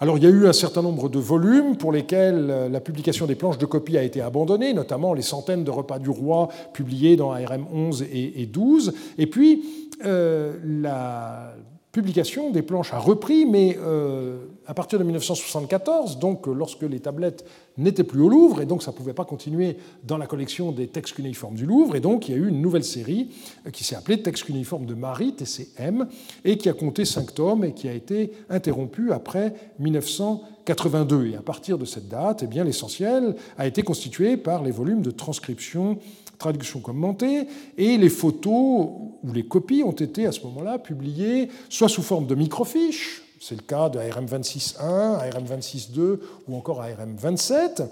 [0.00, 3.26] Alors il y a eu un certain nombre de volumes pour lesquels euh, la publication
[3.26, 7.16] des planches de copie a été abandonnée, notamment les centaines de repas du roi publiés
[7.16, 8.94] dans ARM 11 et 12.
[9.18, 9.64] Et puis
[10.04, 11.54] euh, la
[11.90, 14.38] publication des planches a repris, mais euh,
[14.68, 17.42] à partir de 1974, donc lorsque les tablettes
[17.78, 20.88] n'étaient plus au Louvre, et donc ça ne pouvait pas continuer dans la collection des
[20.88, 23.30] textes cunéiformes du Louvre, et donc il y a eu une nouvelle série
[23.66, 26.06] euh, qui s'est appelée Textes cunéiformes de Marie, TCM,
[26.44, 31.28] et qui a compté cinq tomes et qui a été interrompue après 1982.
[31.28, 35.02] Et à partir de cette date, eh bien l'essentiel a été constitué par les volumes
[35.02, 35.98] de transcription
[36.36, 37.48] traduction commentée,
[37.78, 42.26] et les photos ou les copies ont été à ce moment-là publiées soit sous forme
[42.26, 46.18] de microfiches, c'est le cas de ARM 26.1, ARM 26.2
[46.48, 47.82] ou encore ARM 27.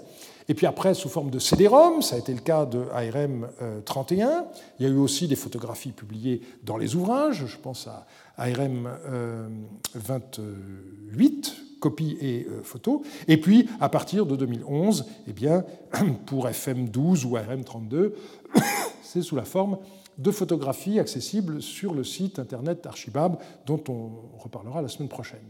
[0.49, 3.49] Et puis après, sous forme de CD-ROM, ça a été le cas de ARM
[3.83, 4.45] 31.
[4.79, 8.89] Il y a eu aussi des photographies publiées dans les ouvrages, je pense à ARM
[9.93, 13.01] 28, copies et euh, photos.
[13.27, 15.63] Et puis, à partir de 2011, eh bien,
[16.25, 18.11] pour FM12 ou RM32,
[19.03, 19.77] c'est sous la forme
[20.17, 25.49] de photographies accessibles sur le site internet Archibab, dont on reparlera la semaine prochaine.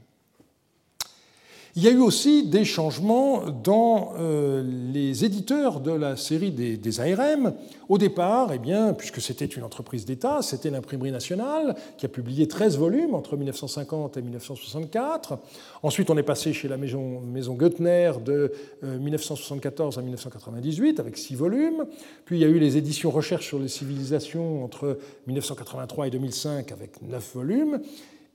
[1.78, 7.00] Il y a eu aussi des changements dans euh, les éditeurs de la série des,
[7.00, 7.54] ARM.
[7.88, 12.48] Au départ, eh bien, puisque c'était une entreprise d'État, c'était l'Imprimerie nationale qui a publié
[12.48, 15.38] 13 volumes entre 1950 et 1964.
[15.84, 18.52] Ensuite, on est passé chez la maison, maison Goettner de
[18.82, 21.86] 1974 euh, à 1998 avec 6 volumes.
[22.26, 24.98] Puis il y a eu les éditions Recherche sur les civilisations entre
[25.28, 27.82] 1983 et 2005 avec 9 volumes.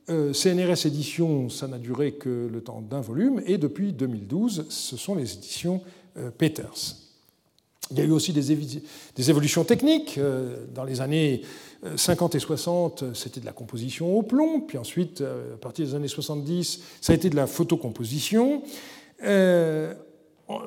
[0.09, 4.97] Euh, CNRS Éditions, ça n'a duré que le temps d'un volume, et depuis 2012, ce
[4.97, 5.81] sont les éditions
[6.17, 6.97] euh, Peters.
[7.91, 8.51] Il y a eu aussi des,
[9.31, 10.17] évolutions techniques.
[10.19, 11.43] Euh, dans les années
[11.97, 16.09] 50 et 60, c'était de la composition au plomb, puis ensuite, à partir des années
[16.09, 18.63] 70, ça a été de la photocomposition.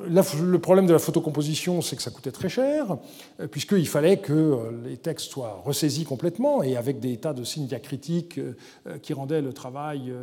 [0.07, 2.97] Le problème de la photocomposition, c'est que ça coûtait très cher,
[3.39, 7.43] euh, puisqu'il fallait que euh, les textes soient ressaisis complètement et avec des tas de
[7.43, 8.53] signes diacritiques euh,
[9.01, 10.13] qui rendaient le travail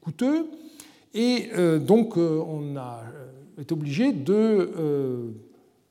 [0.00, 0.46] coûteux.
[1.12, 3.02] Et donc, on a
[3.58, 5.32] été obligé de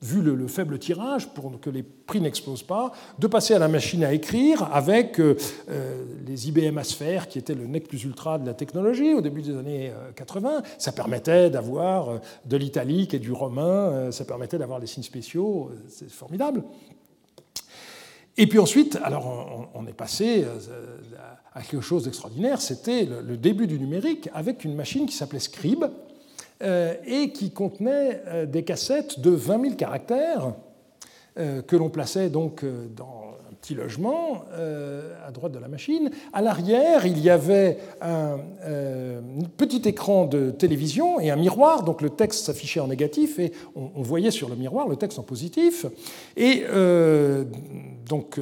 [0.02, 4.02] vu le, faible tirage, pour que les prix n'explosent pas, de passer à la machine
[4.02, 5.36] à écrire avec euh,
[5.68, 9.42] euh, les IBM Asphère, qui étaient le nec plus ultra de la technologie au début
[9.42, 10.50] des années 80.
[10.50, 15.70] Euh, ça permettait d'avoir de l'italique et du romain, ça permettait d'avoir des signes spéciaux,
[15.88, 16.62] c'est formidable.
[18.38, 20.46] Et puis ensuite, alors on, est passé
[21.52, 25.84] à quelque chose d'extraordinaire, c'était le début du numérique avec une machine qui s'appelait Scribe,
[26.60, 30.54] et qui contenait euh, des cassettes de 20 000 caractères
[31.38, 34.44] euh, que l'on plaçait donc dans un petit logement
[35.26, 36.10] à droite de la machine.
[36.32, 38.38] À l'arrière, il y avait un
[39.58, 44.02] petit écran de télévision et un miroir, donc le texte s'affichait en négatif et on,
[44.02, 45.84] voyait sur le miroir le texte en positif.
[46.38, 46.64] Et
[48.08, 48.40] donc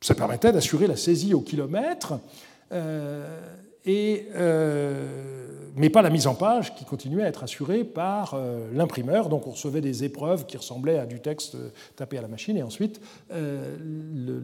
[0.00, 2.14] ça permettait d'assurer la saisie au kilomètre.
[3.84, 4.26] et
[5.78, 9.28] mais pas la mise en page qui continuait à être assurée par euh, l'imprimeur.
[9.28, 12.56] Donc on recevait des épreuves qui ressemblaient à du texte euh, tapé à la machine,
[12.56, 13.00] et ensuite
[13.32, 13.76] euh,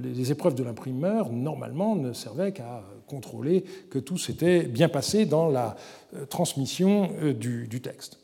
[0.02, 5.48] les épreuves de l'imprimeur, normalement, ne servaient qu'à contrôler que tout s'était bien passé dans
[5.48, 5.76] la
[6.30, 8.18] transmission du, texte.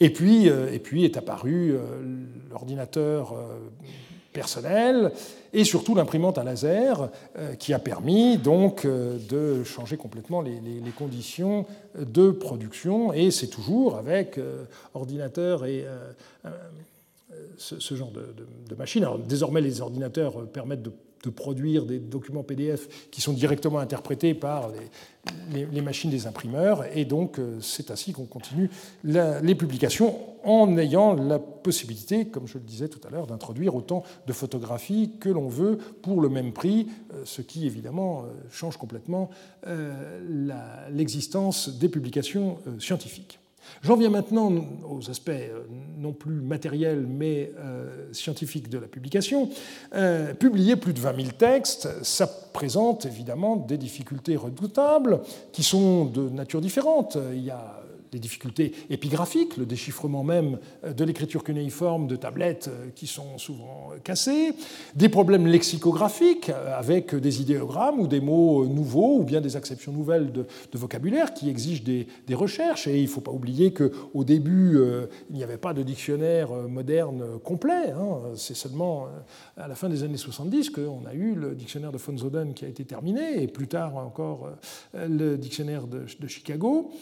[0.00, 1.74] Et puis, et puis est apparu
[2.50, 3.34] l'ordinateur
[4.32, 5.12] personnel
[5.52, 10.58] et surtout l'imprimante à laser euh, qui a permis donc euh, de changer complètement les,
[10.96, 11.66] conditions
[11.98, 15.84] de production et c'est toujours avec euh, ordinateur et
[17.56, 18.34] ce, genre de,
[18.68, 19.02] de, machine.
[19.02, 20.92] Alors, désormais, les ordinateurs permettent de
[21.24, 24.70] de produire des documents PDF qui sont directement interprétés par
[25.50, 26.84] les, machines des imprimeurs.
[26.96, 28.70] Et donc, euh, c'est ainsi qu'on continue
[29.04, 34.04] les publications en ayant la possibilité, comme je le disais tout à l'heure, d'introduire autant
[34.26, 38.76] de photographies que l'on veut pour le même prix, euh, ce qui évidemment euh, change
[38.76, 39.30] complètement
[40.90, 43.38] l'existence des publications scientifiques.
[43.82, 44.52] J'en viens maintenant
[44.88, 45.64] aux aspects euh,
[45.96, 49.50] non plus matériels mais euh, scientifiques de la publication.
[49.94, 55.20] Euh, publier plus de 20 000 textes, ça présente évidemment des difficultés redoutables
[55.52, 57.16] qui sont de nature différente.
[57.32, 57.80] Il y a
[58.12, 63.90] des difficultés épigraphiques, le déchiffrement même de l'écriture cunéiforme de tablettes euh, qui sont souvent
[64.04, 64.52] cassées,
[64.94, 69.92] des problèmes lexicographiques euh, avec des idéogrammes ou des mots nouveaux ou bien des acceptions
[69.92, 72.86] nouvelles de, vocabulaire qui exigent des, recherches.
[72.86, 76.50] Et il ne faut pas oublier qu'au début, euh, il n'y avait pas de dictionnaire
[76.52, 77.90] moderne complet.
[77.90, 78.32] Hein.
[78.36, 79.06] C'est seulement
[79.56, 82.64] à la fin des années 70 qu'on a eu le dictionnaire de von Zoden qui
[82.64, 84.50] a été terminé, et plus tard encore
[84.94, 86.92] le dictionnaire de Chicago.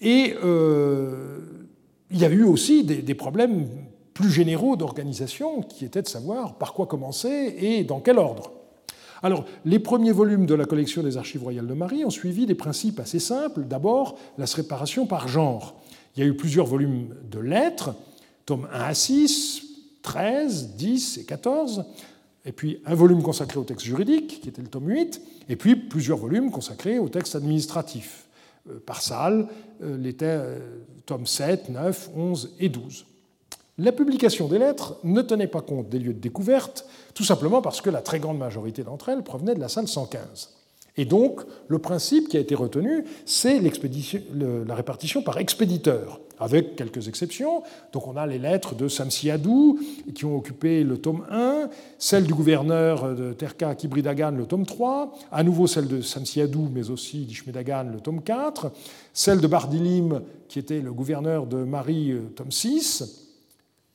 [0.00, 1.38] Et euh,
[2.10, 3.66] il y a eu aussi des, problèmes
[4.14, 8.52] plus généraux d'organisation qui étaient de savoir par quoi commencer et dans quel ordre.
[9.22, 12.54] Alors, les premiers volumes de la collection des archives royales de Marie ont suivi des
[12.54, 13.64] principes assez simples.
[13.64, 15.80] D'abord, la séparation par genre.
[16.14, 17.94] Il y a eu plusieurs volumes de lettres,
[18.44, 19.62] tomes 1 à 6,
[20.02, 21.84] 13, 10 et 14,
[22.44, 25.76] et puis un volume consacré au texte juridique, qui était le tome 8, et puis
[25.76, 28.25] plusieurs volumes consacrés au texte administratif.
[28.70, 29.48] Euh, par salle,
[29.80, 30.16] les
[31.04, 33.06] tomes 7, 9, 11 et 12.
[33.78, 37.82] La publication des lettres ne tenait pas compte des lieux de découverte, tout simplement parce
[37.82, 40.54] que la très grande majorité d'entre elles provenaient de la salle 115.
[40.96, 47.08] Et donc, le principe qui a été retenu, c'est la répartition par expéditeur, avec quelques
[47.08, 47.62] exceptions.
[47.92, 49.78] Donc, on a les lettres de Samsiadou,
[50.14, 51.68] qui ont occupé le tome 1,
[51.98, 56.88] celle du gouverneur de Terka Kibridagan, le tome 3, à nouveau celle de Samsiadou, mais
[56.90, 58.72] aussi d'Ishmedagan, le tome 4,
[59.12, 63.22] celle de Bardilim, qui était le gouverneur de Marie, le tome 6.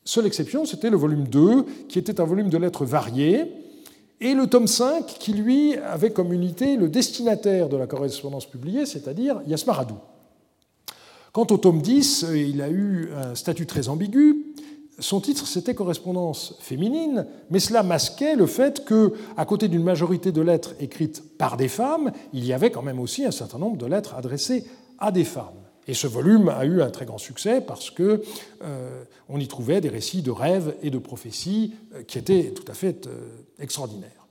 [0.03, 3.51] Seule exception, c'était le volume 2, qui était un volume de lettres variées,
[4.21, 8.85] et le tome 5 qui, lui, avait comme unité le destinataire de la correspondance publiée,
[8.85, 9.97] c'est-à-dire Yasmaradou.
[11.33, 14.53] Quant au tome 10, il a eu un statut très ambigu.
[14.99, 20.31] Son titre, c'était Correspondance féminine, mais cela masquait le fait que, à côté d'une majorité
[20.31, 23.77] de lettres écrites par des femmes, il y avait quand même aussi un certain nombre
[23.77, 24.65] de lettres adressées
[24.99, 25.60] à des femmes.
[25.87, 28.21] Et ce volume a eu un très grand succès parce que
[28.63, 32.69] euh, on y trouvait des récits de rêves et de prophéties euh, qui étaient tout
[32.69, 33.29] à fait euh,
[33.59, 34.27] extraordinaires.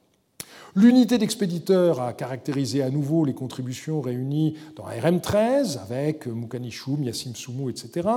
[0.76, 6.28] L'unité d'expéditeur a caractérisé à nouveau les contributions réunies dans RM13 avec
[6.70, 8.08] Choum, Yassim Soumou, etc.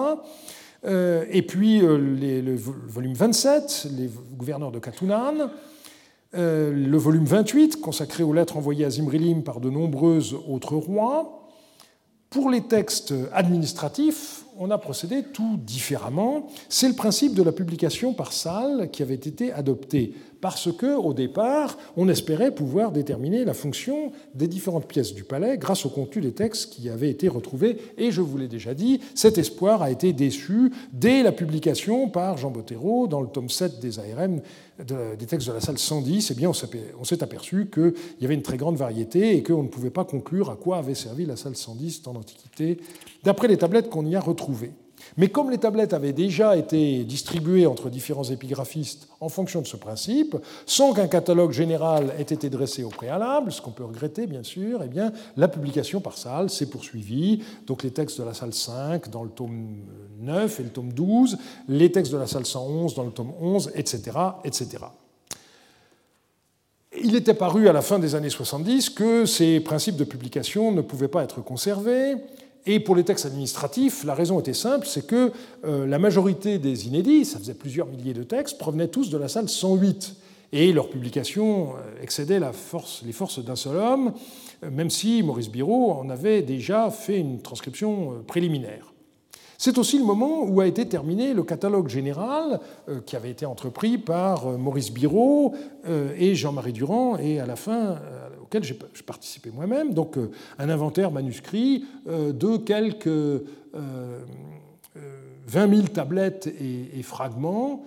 [0.85, 4.07] Et puis le volume 27, les
[4.37, 5.49] gouverneurs de Katunan,
[6.33, 11.42] le volume 28 consacré aux lettres envoyées à Zimrilim par de nombreuses autres rois,
[12.33, 16.47] pour les textes administratifs, on a procédé tout différemment.
[16.67, 21.13] C'est le principe de la publication par salle qui avait été adopté, parce que au
[21.13, 26.21] départ, on espérait pouvoir déterminer la fonction des différentes pièces du palais grâce au contenu
[26.21, 27.77] des textes qui avaient été retrouvés.
[27.97, 32.35] Et je vous l'ai déjà dit, cet espoir a été déçu dès la publication par
[32.35, 34.41] Jean Bottero dans le tome 7 des ARM
[34.79, 36.31] des textes de la salle 110.
[36.31, 39.69] Eh bien, on s'est aperçu qu'il y avait une très grande variété et qu'on ne
[39.69, 42.81] pouvait pas conclure à quoi avait servi la salle 110 dans l'Antiquité,
[43.23, 44.73] d'après les tablettes qu'on y a retrouvées.
[45.17, 49.77] Mais comme les tablettes avaient déjà été distribuées entre différents épigraphistes en fonction de ce
[49.77, 50.35] principe,
[50.65, 54.81] sans qu'un catalogue général ait été dressé au préalable, ce qu'on peut regretter bien sûr,
[54.83, 54.89] eh
[55.37, 57.43] la publication par salle s'est poursuivie.
[57.67, 59.77] Donc les textes de la salle 5 dans le tome
[60.19, 61.37] 9 et le tome 12,
[61.67, 64.17] les textes de la salle 111 dans le tome 11, etc.
[64.43, 64.85] etc.
[67.01, 70.81] Il était paru à la fin des années 70 que ces principes de publication ne
[70.81, 72.15] pouvaient pas être conservés
[72.65, 75.31] et pour les textes administratifs, la raison était simple, c'est que
[75.65, 79.27] euh, la majorité des inédits, ça faisait plusieurs milliers de textes, provenaient tous de la
[79.27, 80.15] salle 108.
[80.53, 84.13] Et leur publication euh, excédait les forces d'un seul homme,
[84.63, 88.93] euh, même si Maurice Biraud en avait déjà fait une transcription préliminaire.
[89.57, 92.59] C'est aussi le moment où a été terminé le catalogue général
[93.05, 95.53] qui avait été entrepris par Maurice Biraud
[95.87, 97.97] euh, et Jean-Marie Durand, et à la fin,
[98.57, 100.17] auquel j'ai participé moi-même, donc
[100.59, 103.43] un inventaire manuscrit de quelques
[105.47, 107.83] 20 000 tablettes et fragments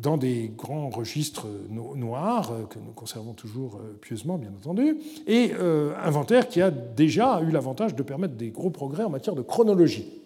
[0.00, 5.52] dans des grands registres noirs euh, que nous conservons toujours euh, pieusement, bien entendu, et
[5.58, 9.42] euh, inventaire qui a déjà eu l'avantage de permettre des gros progrès en matière de
[9.42, 10.19] chronologie.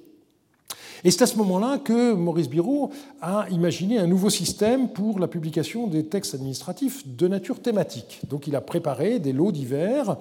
[1.06, 2.90] Et c'est à ce moment-là que Maurice Biraud
[3.20, 8.20] a imaginé un nouveau système pour la publication des textes administratifs de nature thématique.
[8.30, 10.16] Donc il a préparé des lots divers.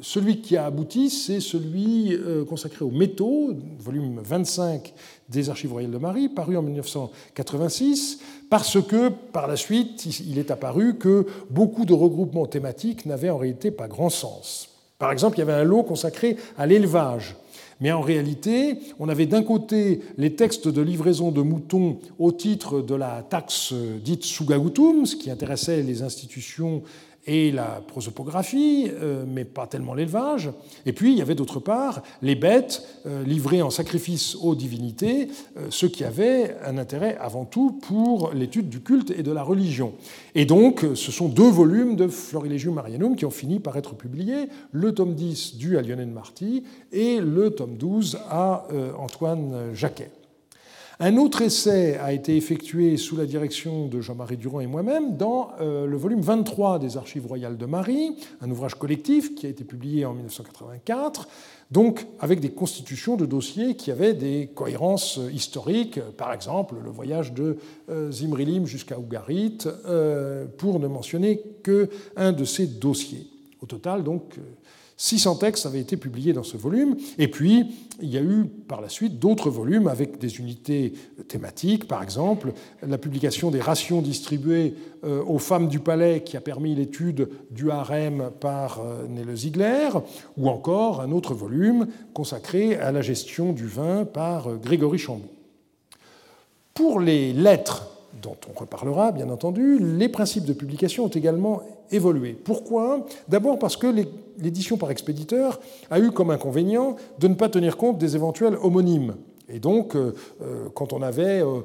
[0.00, 4.94] celui qui a abouti, c'est celui consacré aux métaux, volume 25
[5.28, 10.50] des Archives royales de Marie, paru en 1986, parce que par la suite, il est
[10.50, 14.70] apparu que beaucoup de regroupements thématiques n'avaient en réalité pas grand sens.
[14.98, 17.36] Par exemple, il y avait un lot consacré à l'élevage.
[17.80, 22.82] Mais en réalité, on avait d'un côté les textes de livraison de moutons au titre
[22.82, 26.82] de la taxe dite Sugagutum, ce qui intéressait les institutions
[27.26, 30.50] et la prosopographie, euh, mais pas tellement l'élevage.
[30.86, 35.28] Et puis, il y avait d'autre part les bêtes euh, livrées en sacrifice aux divinités,
[35.56, 39.42] euh, ce qui avait un intérêt avant tout pour l'étude du culte et de la
[39.42, 39.92] religion.
[40.34, 44.48] Et donc, ce sont deux volumes de Florilegium Marianum qui ont fini par être publiés,
[44.72, 48.66] le tome 10 dû à Lionel Marty et le tome 12 à
[48.98, 50.10] Antoine Jacquet.
[51.02, 55.48] Un autre essai a été effectué sous la direction de Jean-Marie Durand et moi-même dans
[55.58, 59.64] euh, le volume 23 des Archives royales de Marie, un ouvrage collectif qui a été
[59.64, 61.26] publié en 1984,
[61.70, 67.32] donc avec des constitutions de dossiers qui avaient des cohérences historiques, par exemple le voyage
[67.32, 67.56] de
[67.88, 73.26] euh, Zimrilim jusqu'à Ougarit, euh, pour ne mentionner qu'un de ces dossiers.
[73.62, 74.38] Au total, donc,
[75.00, 77.64] 600 textes avaient été publiés dans ce volume, et puis
[78.02, 80.92] il y a eu par la suite d'autres volumes avec des unités
[81.26, 82.52] thématiques, par exemple
[82.86, 84.74] la publication des rations distribuées
[85.04, 89.88] euh, aux femmes du palais qui a permis l'étude du harem par euh, Nele Ziegler,
[90.36, 95.30] ou encore un autre volume consacré à la gestion du vin par euh, Grégory Chambon.
[96.74, 97.88] Pour les lettres
[98.20, 102.32] dont on reparlera bien entendu, les principes de publication ont également évolué.
[102.32, 103.06] Pourquoi?
[103.28, 103.86] D'abord parce que
[104.40, 105.60] l'édition par expéditeur
[105.90, 109.14] a eu comme inconvénient de ne pas tenir compte des éventuels homonymes.
[109.52, 111.62] Et donc, euh, euh, quand on avait euh,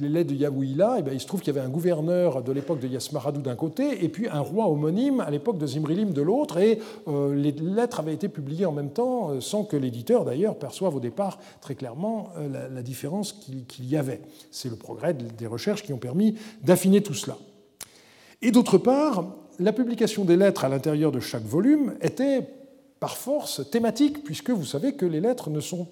[0.00, 2.80] les lettres de Yahouïla, eh il se trouve qu'il y avait un gouverneur de l'époque
[2.80, 6.58] de Yasmaradou d'un côté, et puis un roi homonyme à l'époque de Zimrilim de l'autre,
[6.58, 11.00] et les lettres avaient été publiées en même temps, sans que l'éditeur d'ailleurs perçoive au
[11.00, 14.20] départ très clairement la, différence qu'il y avait.
[14.50, 17.36] C'est le progrès des recherches qui ont permis d'affiner tout cela.
[18.42, 19.24] Et d'autre part,
[19.58, 22.48] la publication des lettres à l'intérieur de chaque volume était
[23.00, 25.88] par force thématique, puisque vous savez que les lettres ne sont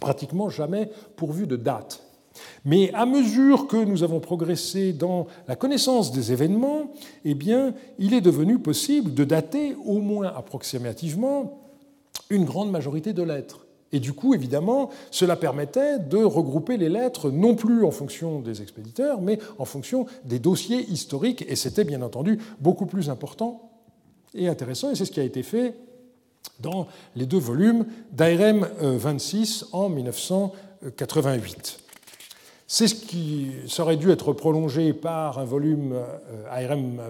[0.00, 2.02] pratiquement jamais pourvu de date.
[2.64, 6.92] Mais à mesure que nous avons progressé dans la connaissance des événements,
[7.24, 7.36] eh
[7.98, 11.62] il est devenu possible de dater, au moins approximativement,
[12.28, 13.65] une grande majorité de lettres.
[13.92, 18.60] Et du coup, évidemment, cela permettait de regrouper les lettres non plus en fonction des
[18.60, 21.44] expéditeurs, mais en fonction des dossiers historiques.
[21.48, 23.70] Et c'était bien entendu beaucoup plus important
[24.34, 24.90] et intéressant.
[24.90, 25.74] Et c'est ce qui a été fait
[26.60, 31.80] dans les deux volumes d'ARM 26 en 1988.
[32.66, 35.94] C'est ce qui serait dû être prolongé par un volume
[36.50, 37.00] ARM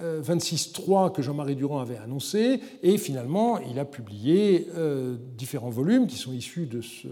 [0.00, 4.66] 26.3 que Jean-Marie Durand avait annoncé, et finalement il a publié
[5.36, 7.08] différents volumes qui sont issus de ce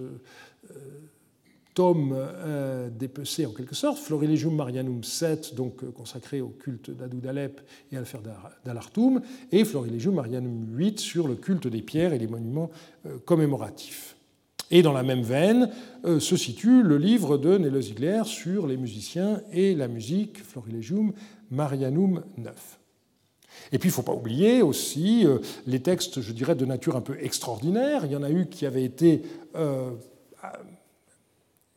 [1.74, 7.20] tome euh, dépecé en quelque sorte, Florilegium Marianum 7, donc euh, consacré au culte d'Adou
[7.20, 7.60] d'Alep
[7.90, 8.18] et Alfer
[8.64, 12.70] d'Alartum, et Florilegium Marianum 8 sur le culte des pierres et les monuments
[13.06, 14.16] euh, commémoratifs.
[14.70, 15.68] Et dans la même veine
[16.02, 21.12] se situe le livre de Nele Ziegler sur les musiciens et la musique, Florilegium
[21.52, 22.78] Marianum 9.
[23.70, 25.26] Et puis, il ne faut pas oublier aussi
[25.66, 28.04] les textes, je dirais, de nature un peu extraordinaire.
[28.04, 29.22] Il y en a eu qui avaient été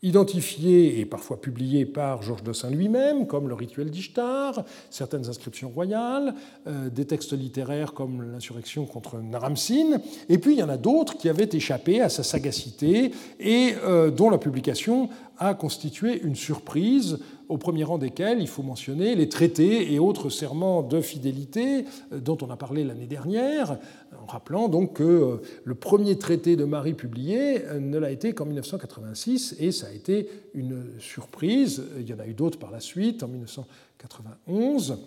[0.05, 6.35] identifiés et parfois publiés par Georges Dossin lui-même, comme le rituel d'Ishtar, certaines inscriptions royales,
[6.67, 9.99] euh, des textes littéraires comme l'insurrection contre Naramsin,
[10.29, 14.11] et puis il y en a d'autres qui avaient échappé à sa sagacité et euh,
[14.11, 17.19] dont la publication a constitué une surprise,
[17.49, 22.19] au premier rang desquels il faut mentionner les traités et autres serments de fidélité euh,
[22.19, 23.77] dont on a parlé l'année dernière,
[24.21, 28.33] en rappelant donc que euh, le premier traité de Marie publié euh, ne l'a été
[28.33, 31.83] qu'en 1986 et ça a été une surprise.
[31.99, 34.97] Il y en a eu d'autres par la suite, en 1991.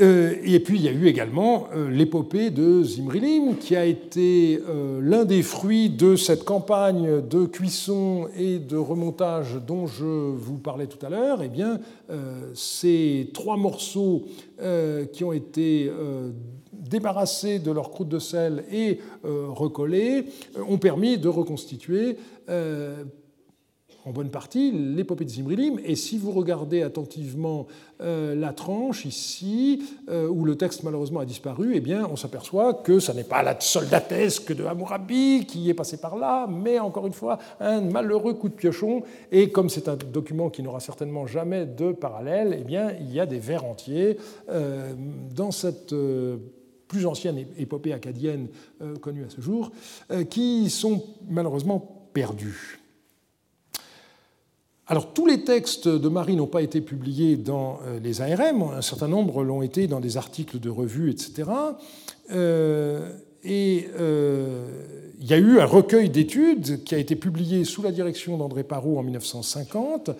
[0.00, 4.60] Euh, et puis il y a eu également euh, l'épopée de Zimrilim, qui a été
[4.66, 10.58] euh, l'un des fruits de cette campagne de cuisson et de remontage dont je vous
[10.58, 11.42] parlais tout à l'heure.
[11.42, 11.80] Eh bien,
[12.54, 14.24] ces trois morceaux
[15.12, 15.90] qui ont été
[16.72, 20.26] débarrassés de leur croûte de sel et recollés
[20.68, 22.16] ont permis de reconstituer
[24.04, 25.78] en bonne partie l'épopée de Zimrilim.
[25.84, 27.66] Et si vous regardez attentivement
[28.00, 32.74] euh, la tranche ici, euh, où le texte malheureusement a disparu, eh bien, on s'aperçoit
[32.74, 37.06] que ce n'est pas la soldatesque de Hammurabi qui est passée par là, mais encore
[37.06, 39.02] une fois, un malheureux coup de piochon.
[39.30, 43.20] Et comme c'est un document qui n'aura certainement jamais de parallèle, eh bien, il y
[43.20, 44.16] a des vers entiers
[44.48, 44.92] euh,
[45.34, 45.94] dans cette
[46.88, 48.48] plus ancienne épopée acadienne
[49.00, 49.72] connue à ce jour,
[50.28, 52.81] qui sont malheureusement perdus.
[54.88, 58.82] Alors tous les textes de Marie n'ont pas été publiés dans euh, les ARM, un
[58.82, 61.48] certain nombre l'ont été dans des articles de revues, etc.
[62.28, 63.08] et euh,
[63.44, 64.66] euh,
[65.20, 68.64] il y a eu un recueil d'études qui a été publié sous la direction d'André
[68.64, 70.10] Parot en 1950,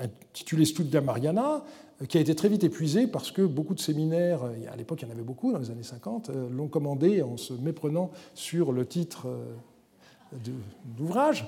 [0.00, 1.62] intitulé Studia Mariana,
[2.08, 4.40] qui a été très vite épuisé parce que beaucoup de séminaires,
[4.72, 7.52] à l'époque il y en avait beaucoup dans les années 50, l'ont commandé en se
[7.52, 9.26] méprenant sur le titre
[10.96, 11.46] d'ouvrage.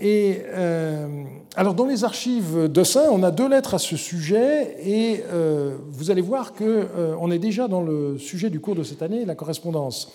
[0.00, 1.24] Et euh,
[1.56, 5.76] alors dans les archives de Saint, on a deux lettres à ce sujet, et euh,
[5.90, 9.26] vous allez voir qu'on euh, est déjà dans le sujet du cours de cette année,
[9.26, 10.10] la correspondance.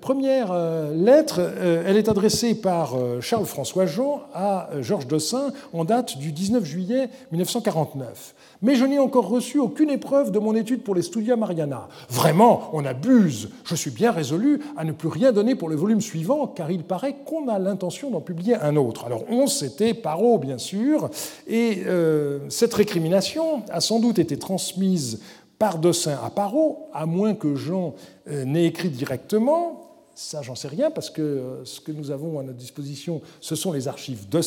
[0.00, 0.52] Première
[0.92, 1.40] lettre,
[1.86, 8.34] elle est adressée par Charles-François Jean à Georges Dossin en date du 19 juillet 1949
[8.64, 11.86] mais je n'ai encore reçu aucune épreuve de mon étude pour les Studia Mariana.
[12.08, 13.50] Vraiment, on abuse.
[13.64, 16.82] Je suis bien résolu à ne plus rien donner pour le volume suivant, car il
[16.82, 19.04] paraît qu'on a l'intention d'en publier un autre.
[19.04, 21.10] Alors, on, c'était Parot, bien sûr,
[21.46, 25.20] et euh, cette récrimination a sans doute été transmise
[25.58, 27.94] par Dossin à Parot, à moins que Jean
[28.28, 29.80] euh, n'ait écrit directement.
[30.14, 33.56] Ça, j'en sais rien, parce que euh, ce que nous avons à notre disposition, ce
[33.56, 34.40] sont les archives de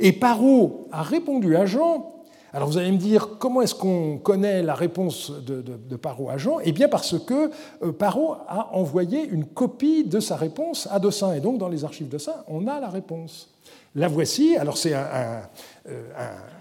[0.00, 2.12] Et Parot a répondu à Jean
[2.54, 6.36] alors vous allez me dire, comment est-ce qu'on connaît la réponse de, de, Parot à
[6.36, 6.58] Jean?
[6.62, 7.50] Eh bien parce que
[7.82, 11.32] euh, Parot a envoyé une copie de sa réponse à Dossin.
[11.32, 13.48] Et donc dans les archives Dossin, on a la réponse.
[13.94, 15.42] La voici, alors c'est un,
[15.88, 16.02] euh,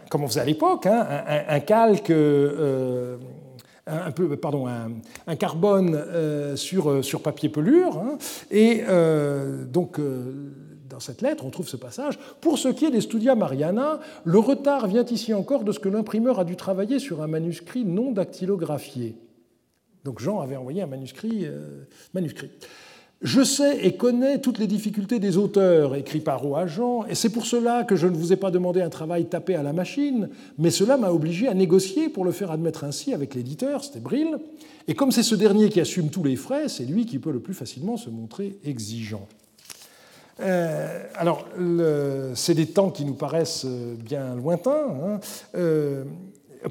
[0.09, 1.05] comme on faisait à l'époque, hein,
[1.47, 2.11] un, calque...
[3.91, 7.97] un peu, pardon, un, carbone sur, sur papier pelure.
[7.97, 8.17] Hein.
[8.49, 8.83] et
[9.71, 9.99] donc,
[10.91, 12.19] dans cette lettre, on trouve ce passage.
[12.41, 15.89] Pour ce qui est des Studia Mariana, le retard vient ici encore de ce que
[15.89, 19.15] l'imprimeur a dû travailler sur un manuscrit non dactylographié.
[20.03, 21.45] Donc Jean avait envoyé un manuscrit.
[21.45, 21.83] Euh,
[22.13, 22.51] manuscrit.
[23.21, 26.65] Je sais et connais toutes les difficultés des auteurs, écrit Parot à
[27.07, 29.61] et c'est pour cela que je ne vous ai pas demandé un travail tapé à
[29.61, 33.83] la machine, mais cela m'a obligé à négocier pour le faire admettre ainsi avec l'éditeur,
[33.83, 34.39] c'était Brill,
[34.87, 37.39] et comme c'est ce dernier qui assume tous les frais, c'est lui qui peut le
[37.39, 39.27] plus facilement se montrer exigeant.
[40.39, 41.47] Euh, alors,
[42.33, 44.87] c'est des temps qui nous paraissent bien lointains.
[44.89, 45.19] Hein.
[45.55, 46.05] Euh,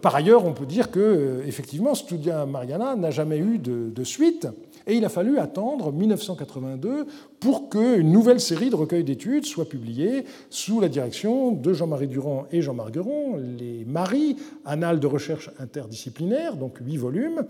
[0.02, 4.48] par ailleurs, on peut dire que, effectivement, Studia Mariana n'a jamais eu de, suite,
[4.86, 7.06] et il a fallu attendre 1982
[7.38, 12.46] pour qu'une nouvelle série de recueils d'études soit publiée sous la direction de Jean-Marie Durand
[12.50, 17.44] et Jean Margueron, les Maris, Annales de recherche interdisciplinaire, donc huit volumes,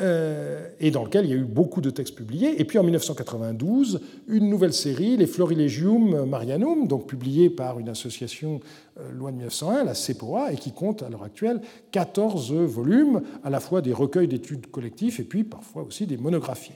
[0.00, 2.60] euh, et dans lequel il y a eu beaucoup de textes publiés.
[2.60, 8.60] Et puis en 1992, une nouvelle série, les Florilegium Marianum, donc publiée par une association
[9.00, 13.50] euh, loi de 1901, la CEPOA, et qui compte à l'heure actuelle 14 volumes, à
[13.50, 16.72] la fois des recueils d'études collectifs et puis parfois aussi des monographies.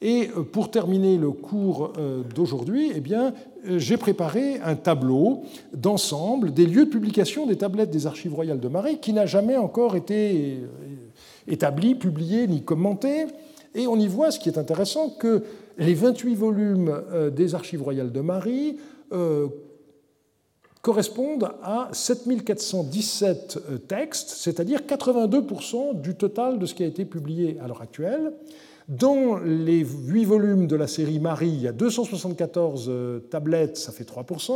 [0.00, 1.92] Et euh, pour terminer le cours
[2.34, 3.34] d'aujourd'hui, eh bien,
[3.76, 5.42] j'ai préparé un tableau
[5.74, 9.56] d'ensemble des lieux de publication des tablettes des archives royales de Marie qui n'a jamais
[9.56, 10.60] encore été
[11.50, 13.26] établi, publié ni commenté.
[13.74, 15.42] Et on y voit, ce qui est intéressant, que
[15.78, 18.78] les 28 volumes euh, des Archives royales de Marie
[19.12, 19.48] euh,
[20.82, 27.58] correspondent à 7417 euh, textes, c'est-à-dire 82% du total de ce qui a été publié
[27.62, 28.32] à l'heure actuelle.
[28.90, 33.92] Dans les huit volumes de la série Marie, il y a 274 euh, tablettes, ça
[33.92, 34.50] fait 3%.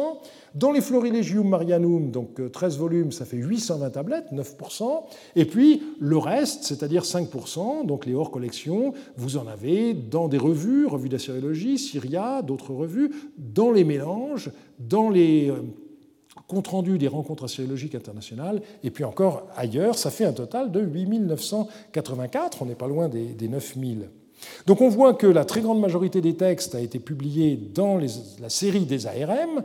[0.57, 5.03] Dans les Florilegium Marianum, donc 13 euh, volumes, ça fait 820 tablettes, 9%.
[5.37, 10.87] Et puis le reste, c'est-à-dire 5%, donc les hors-collections, vous en avez dans des revues,
[10.87, 15.63] revues d'assyriologie, Syria, d'autres revues, dans les mélanges, dans les euh,
[16.49, 20.81] compte rendu des rencontres assyriologiques internationales, et puis encore ailleurs, ça fait un total de
[20.81, 24.09] 8984, on n'est pas loin des, des 9000.
[24.67, 28.49] Donc on voit que la très grande majorité des textes a été publiée dans la
[28.49, 29.63] série des ARM,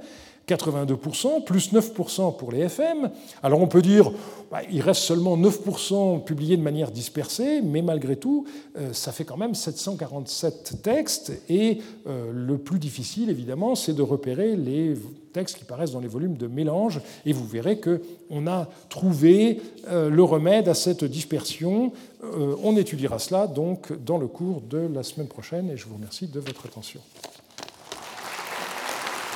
[0.55, 3.11] 82%, plus 9% pour les FM.
[3.43, 4.11] Alors on peut dire,
[4.51, 8.45] bah, il reste seulement 9% publiés de manière dispersée, mais malgré tout,
[8.77, 14.01] euh, ça fait quand même 747 textes, et euh, le plus difficile, évidemment, c'est de
[14.01, 14.95] repérer les
[15.33, 20.09] textes qui paraissent dans les volumes de mélange, et vous verrez qu'on a trouvé euh,
[20.09, 21.91] le remède à cette dispersion.
[22.63, 26.27] On étudiera cela donc dans le cours de la semaine prochaine, et je vous remercie
[26.27, 26.99] de votre attention.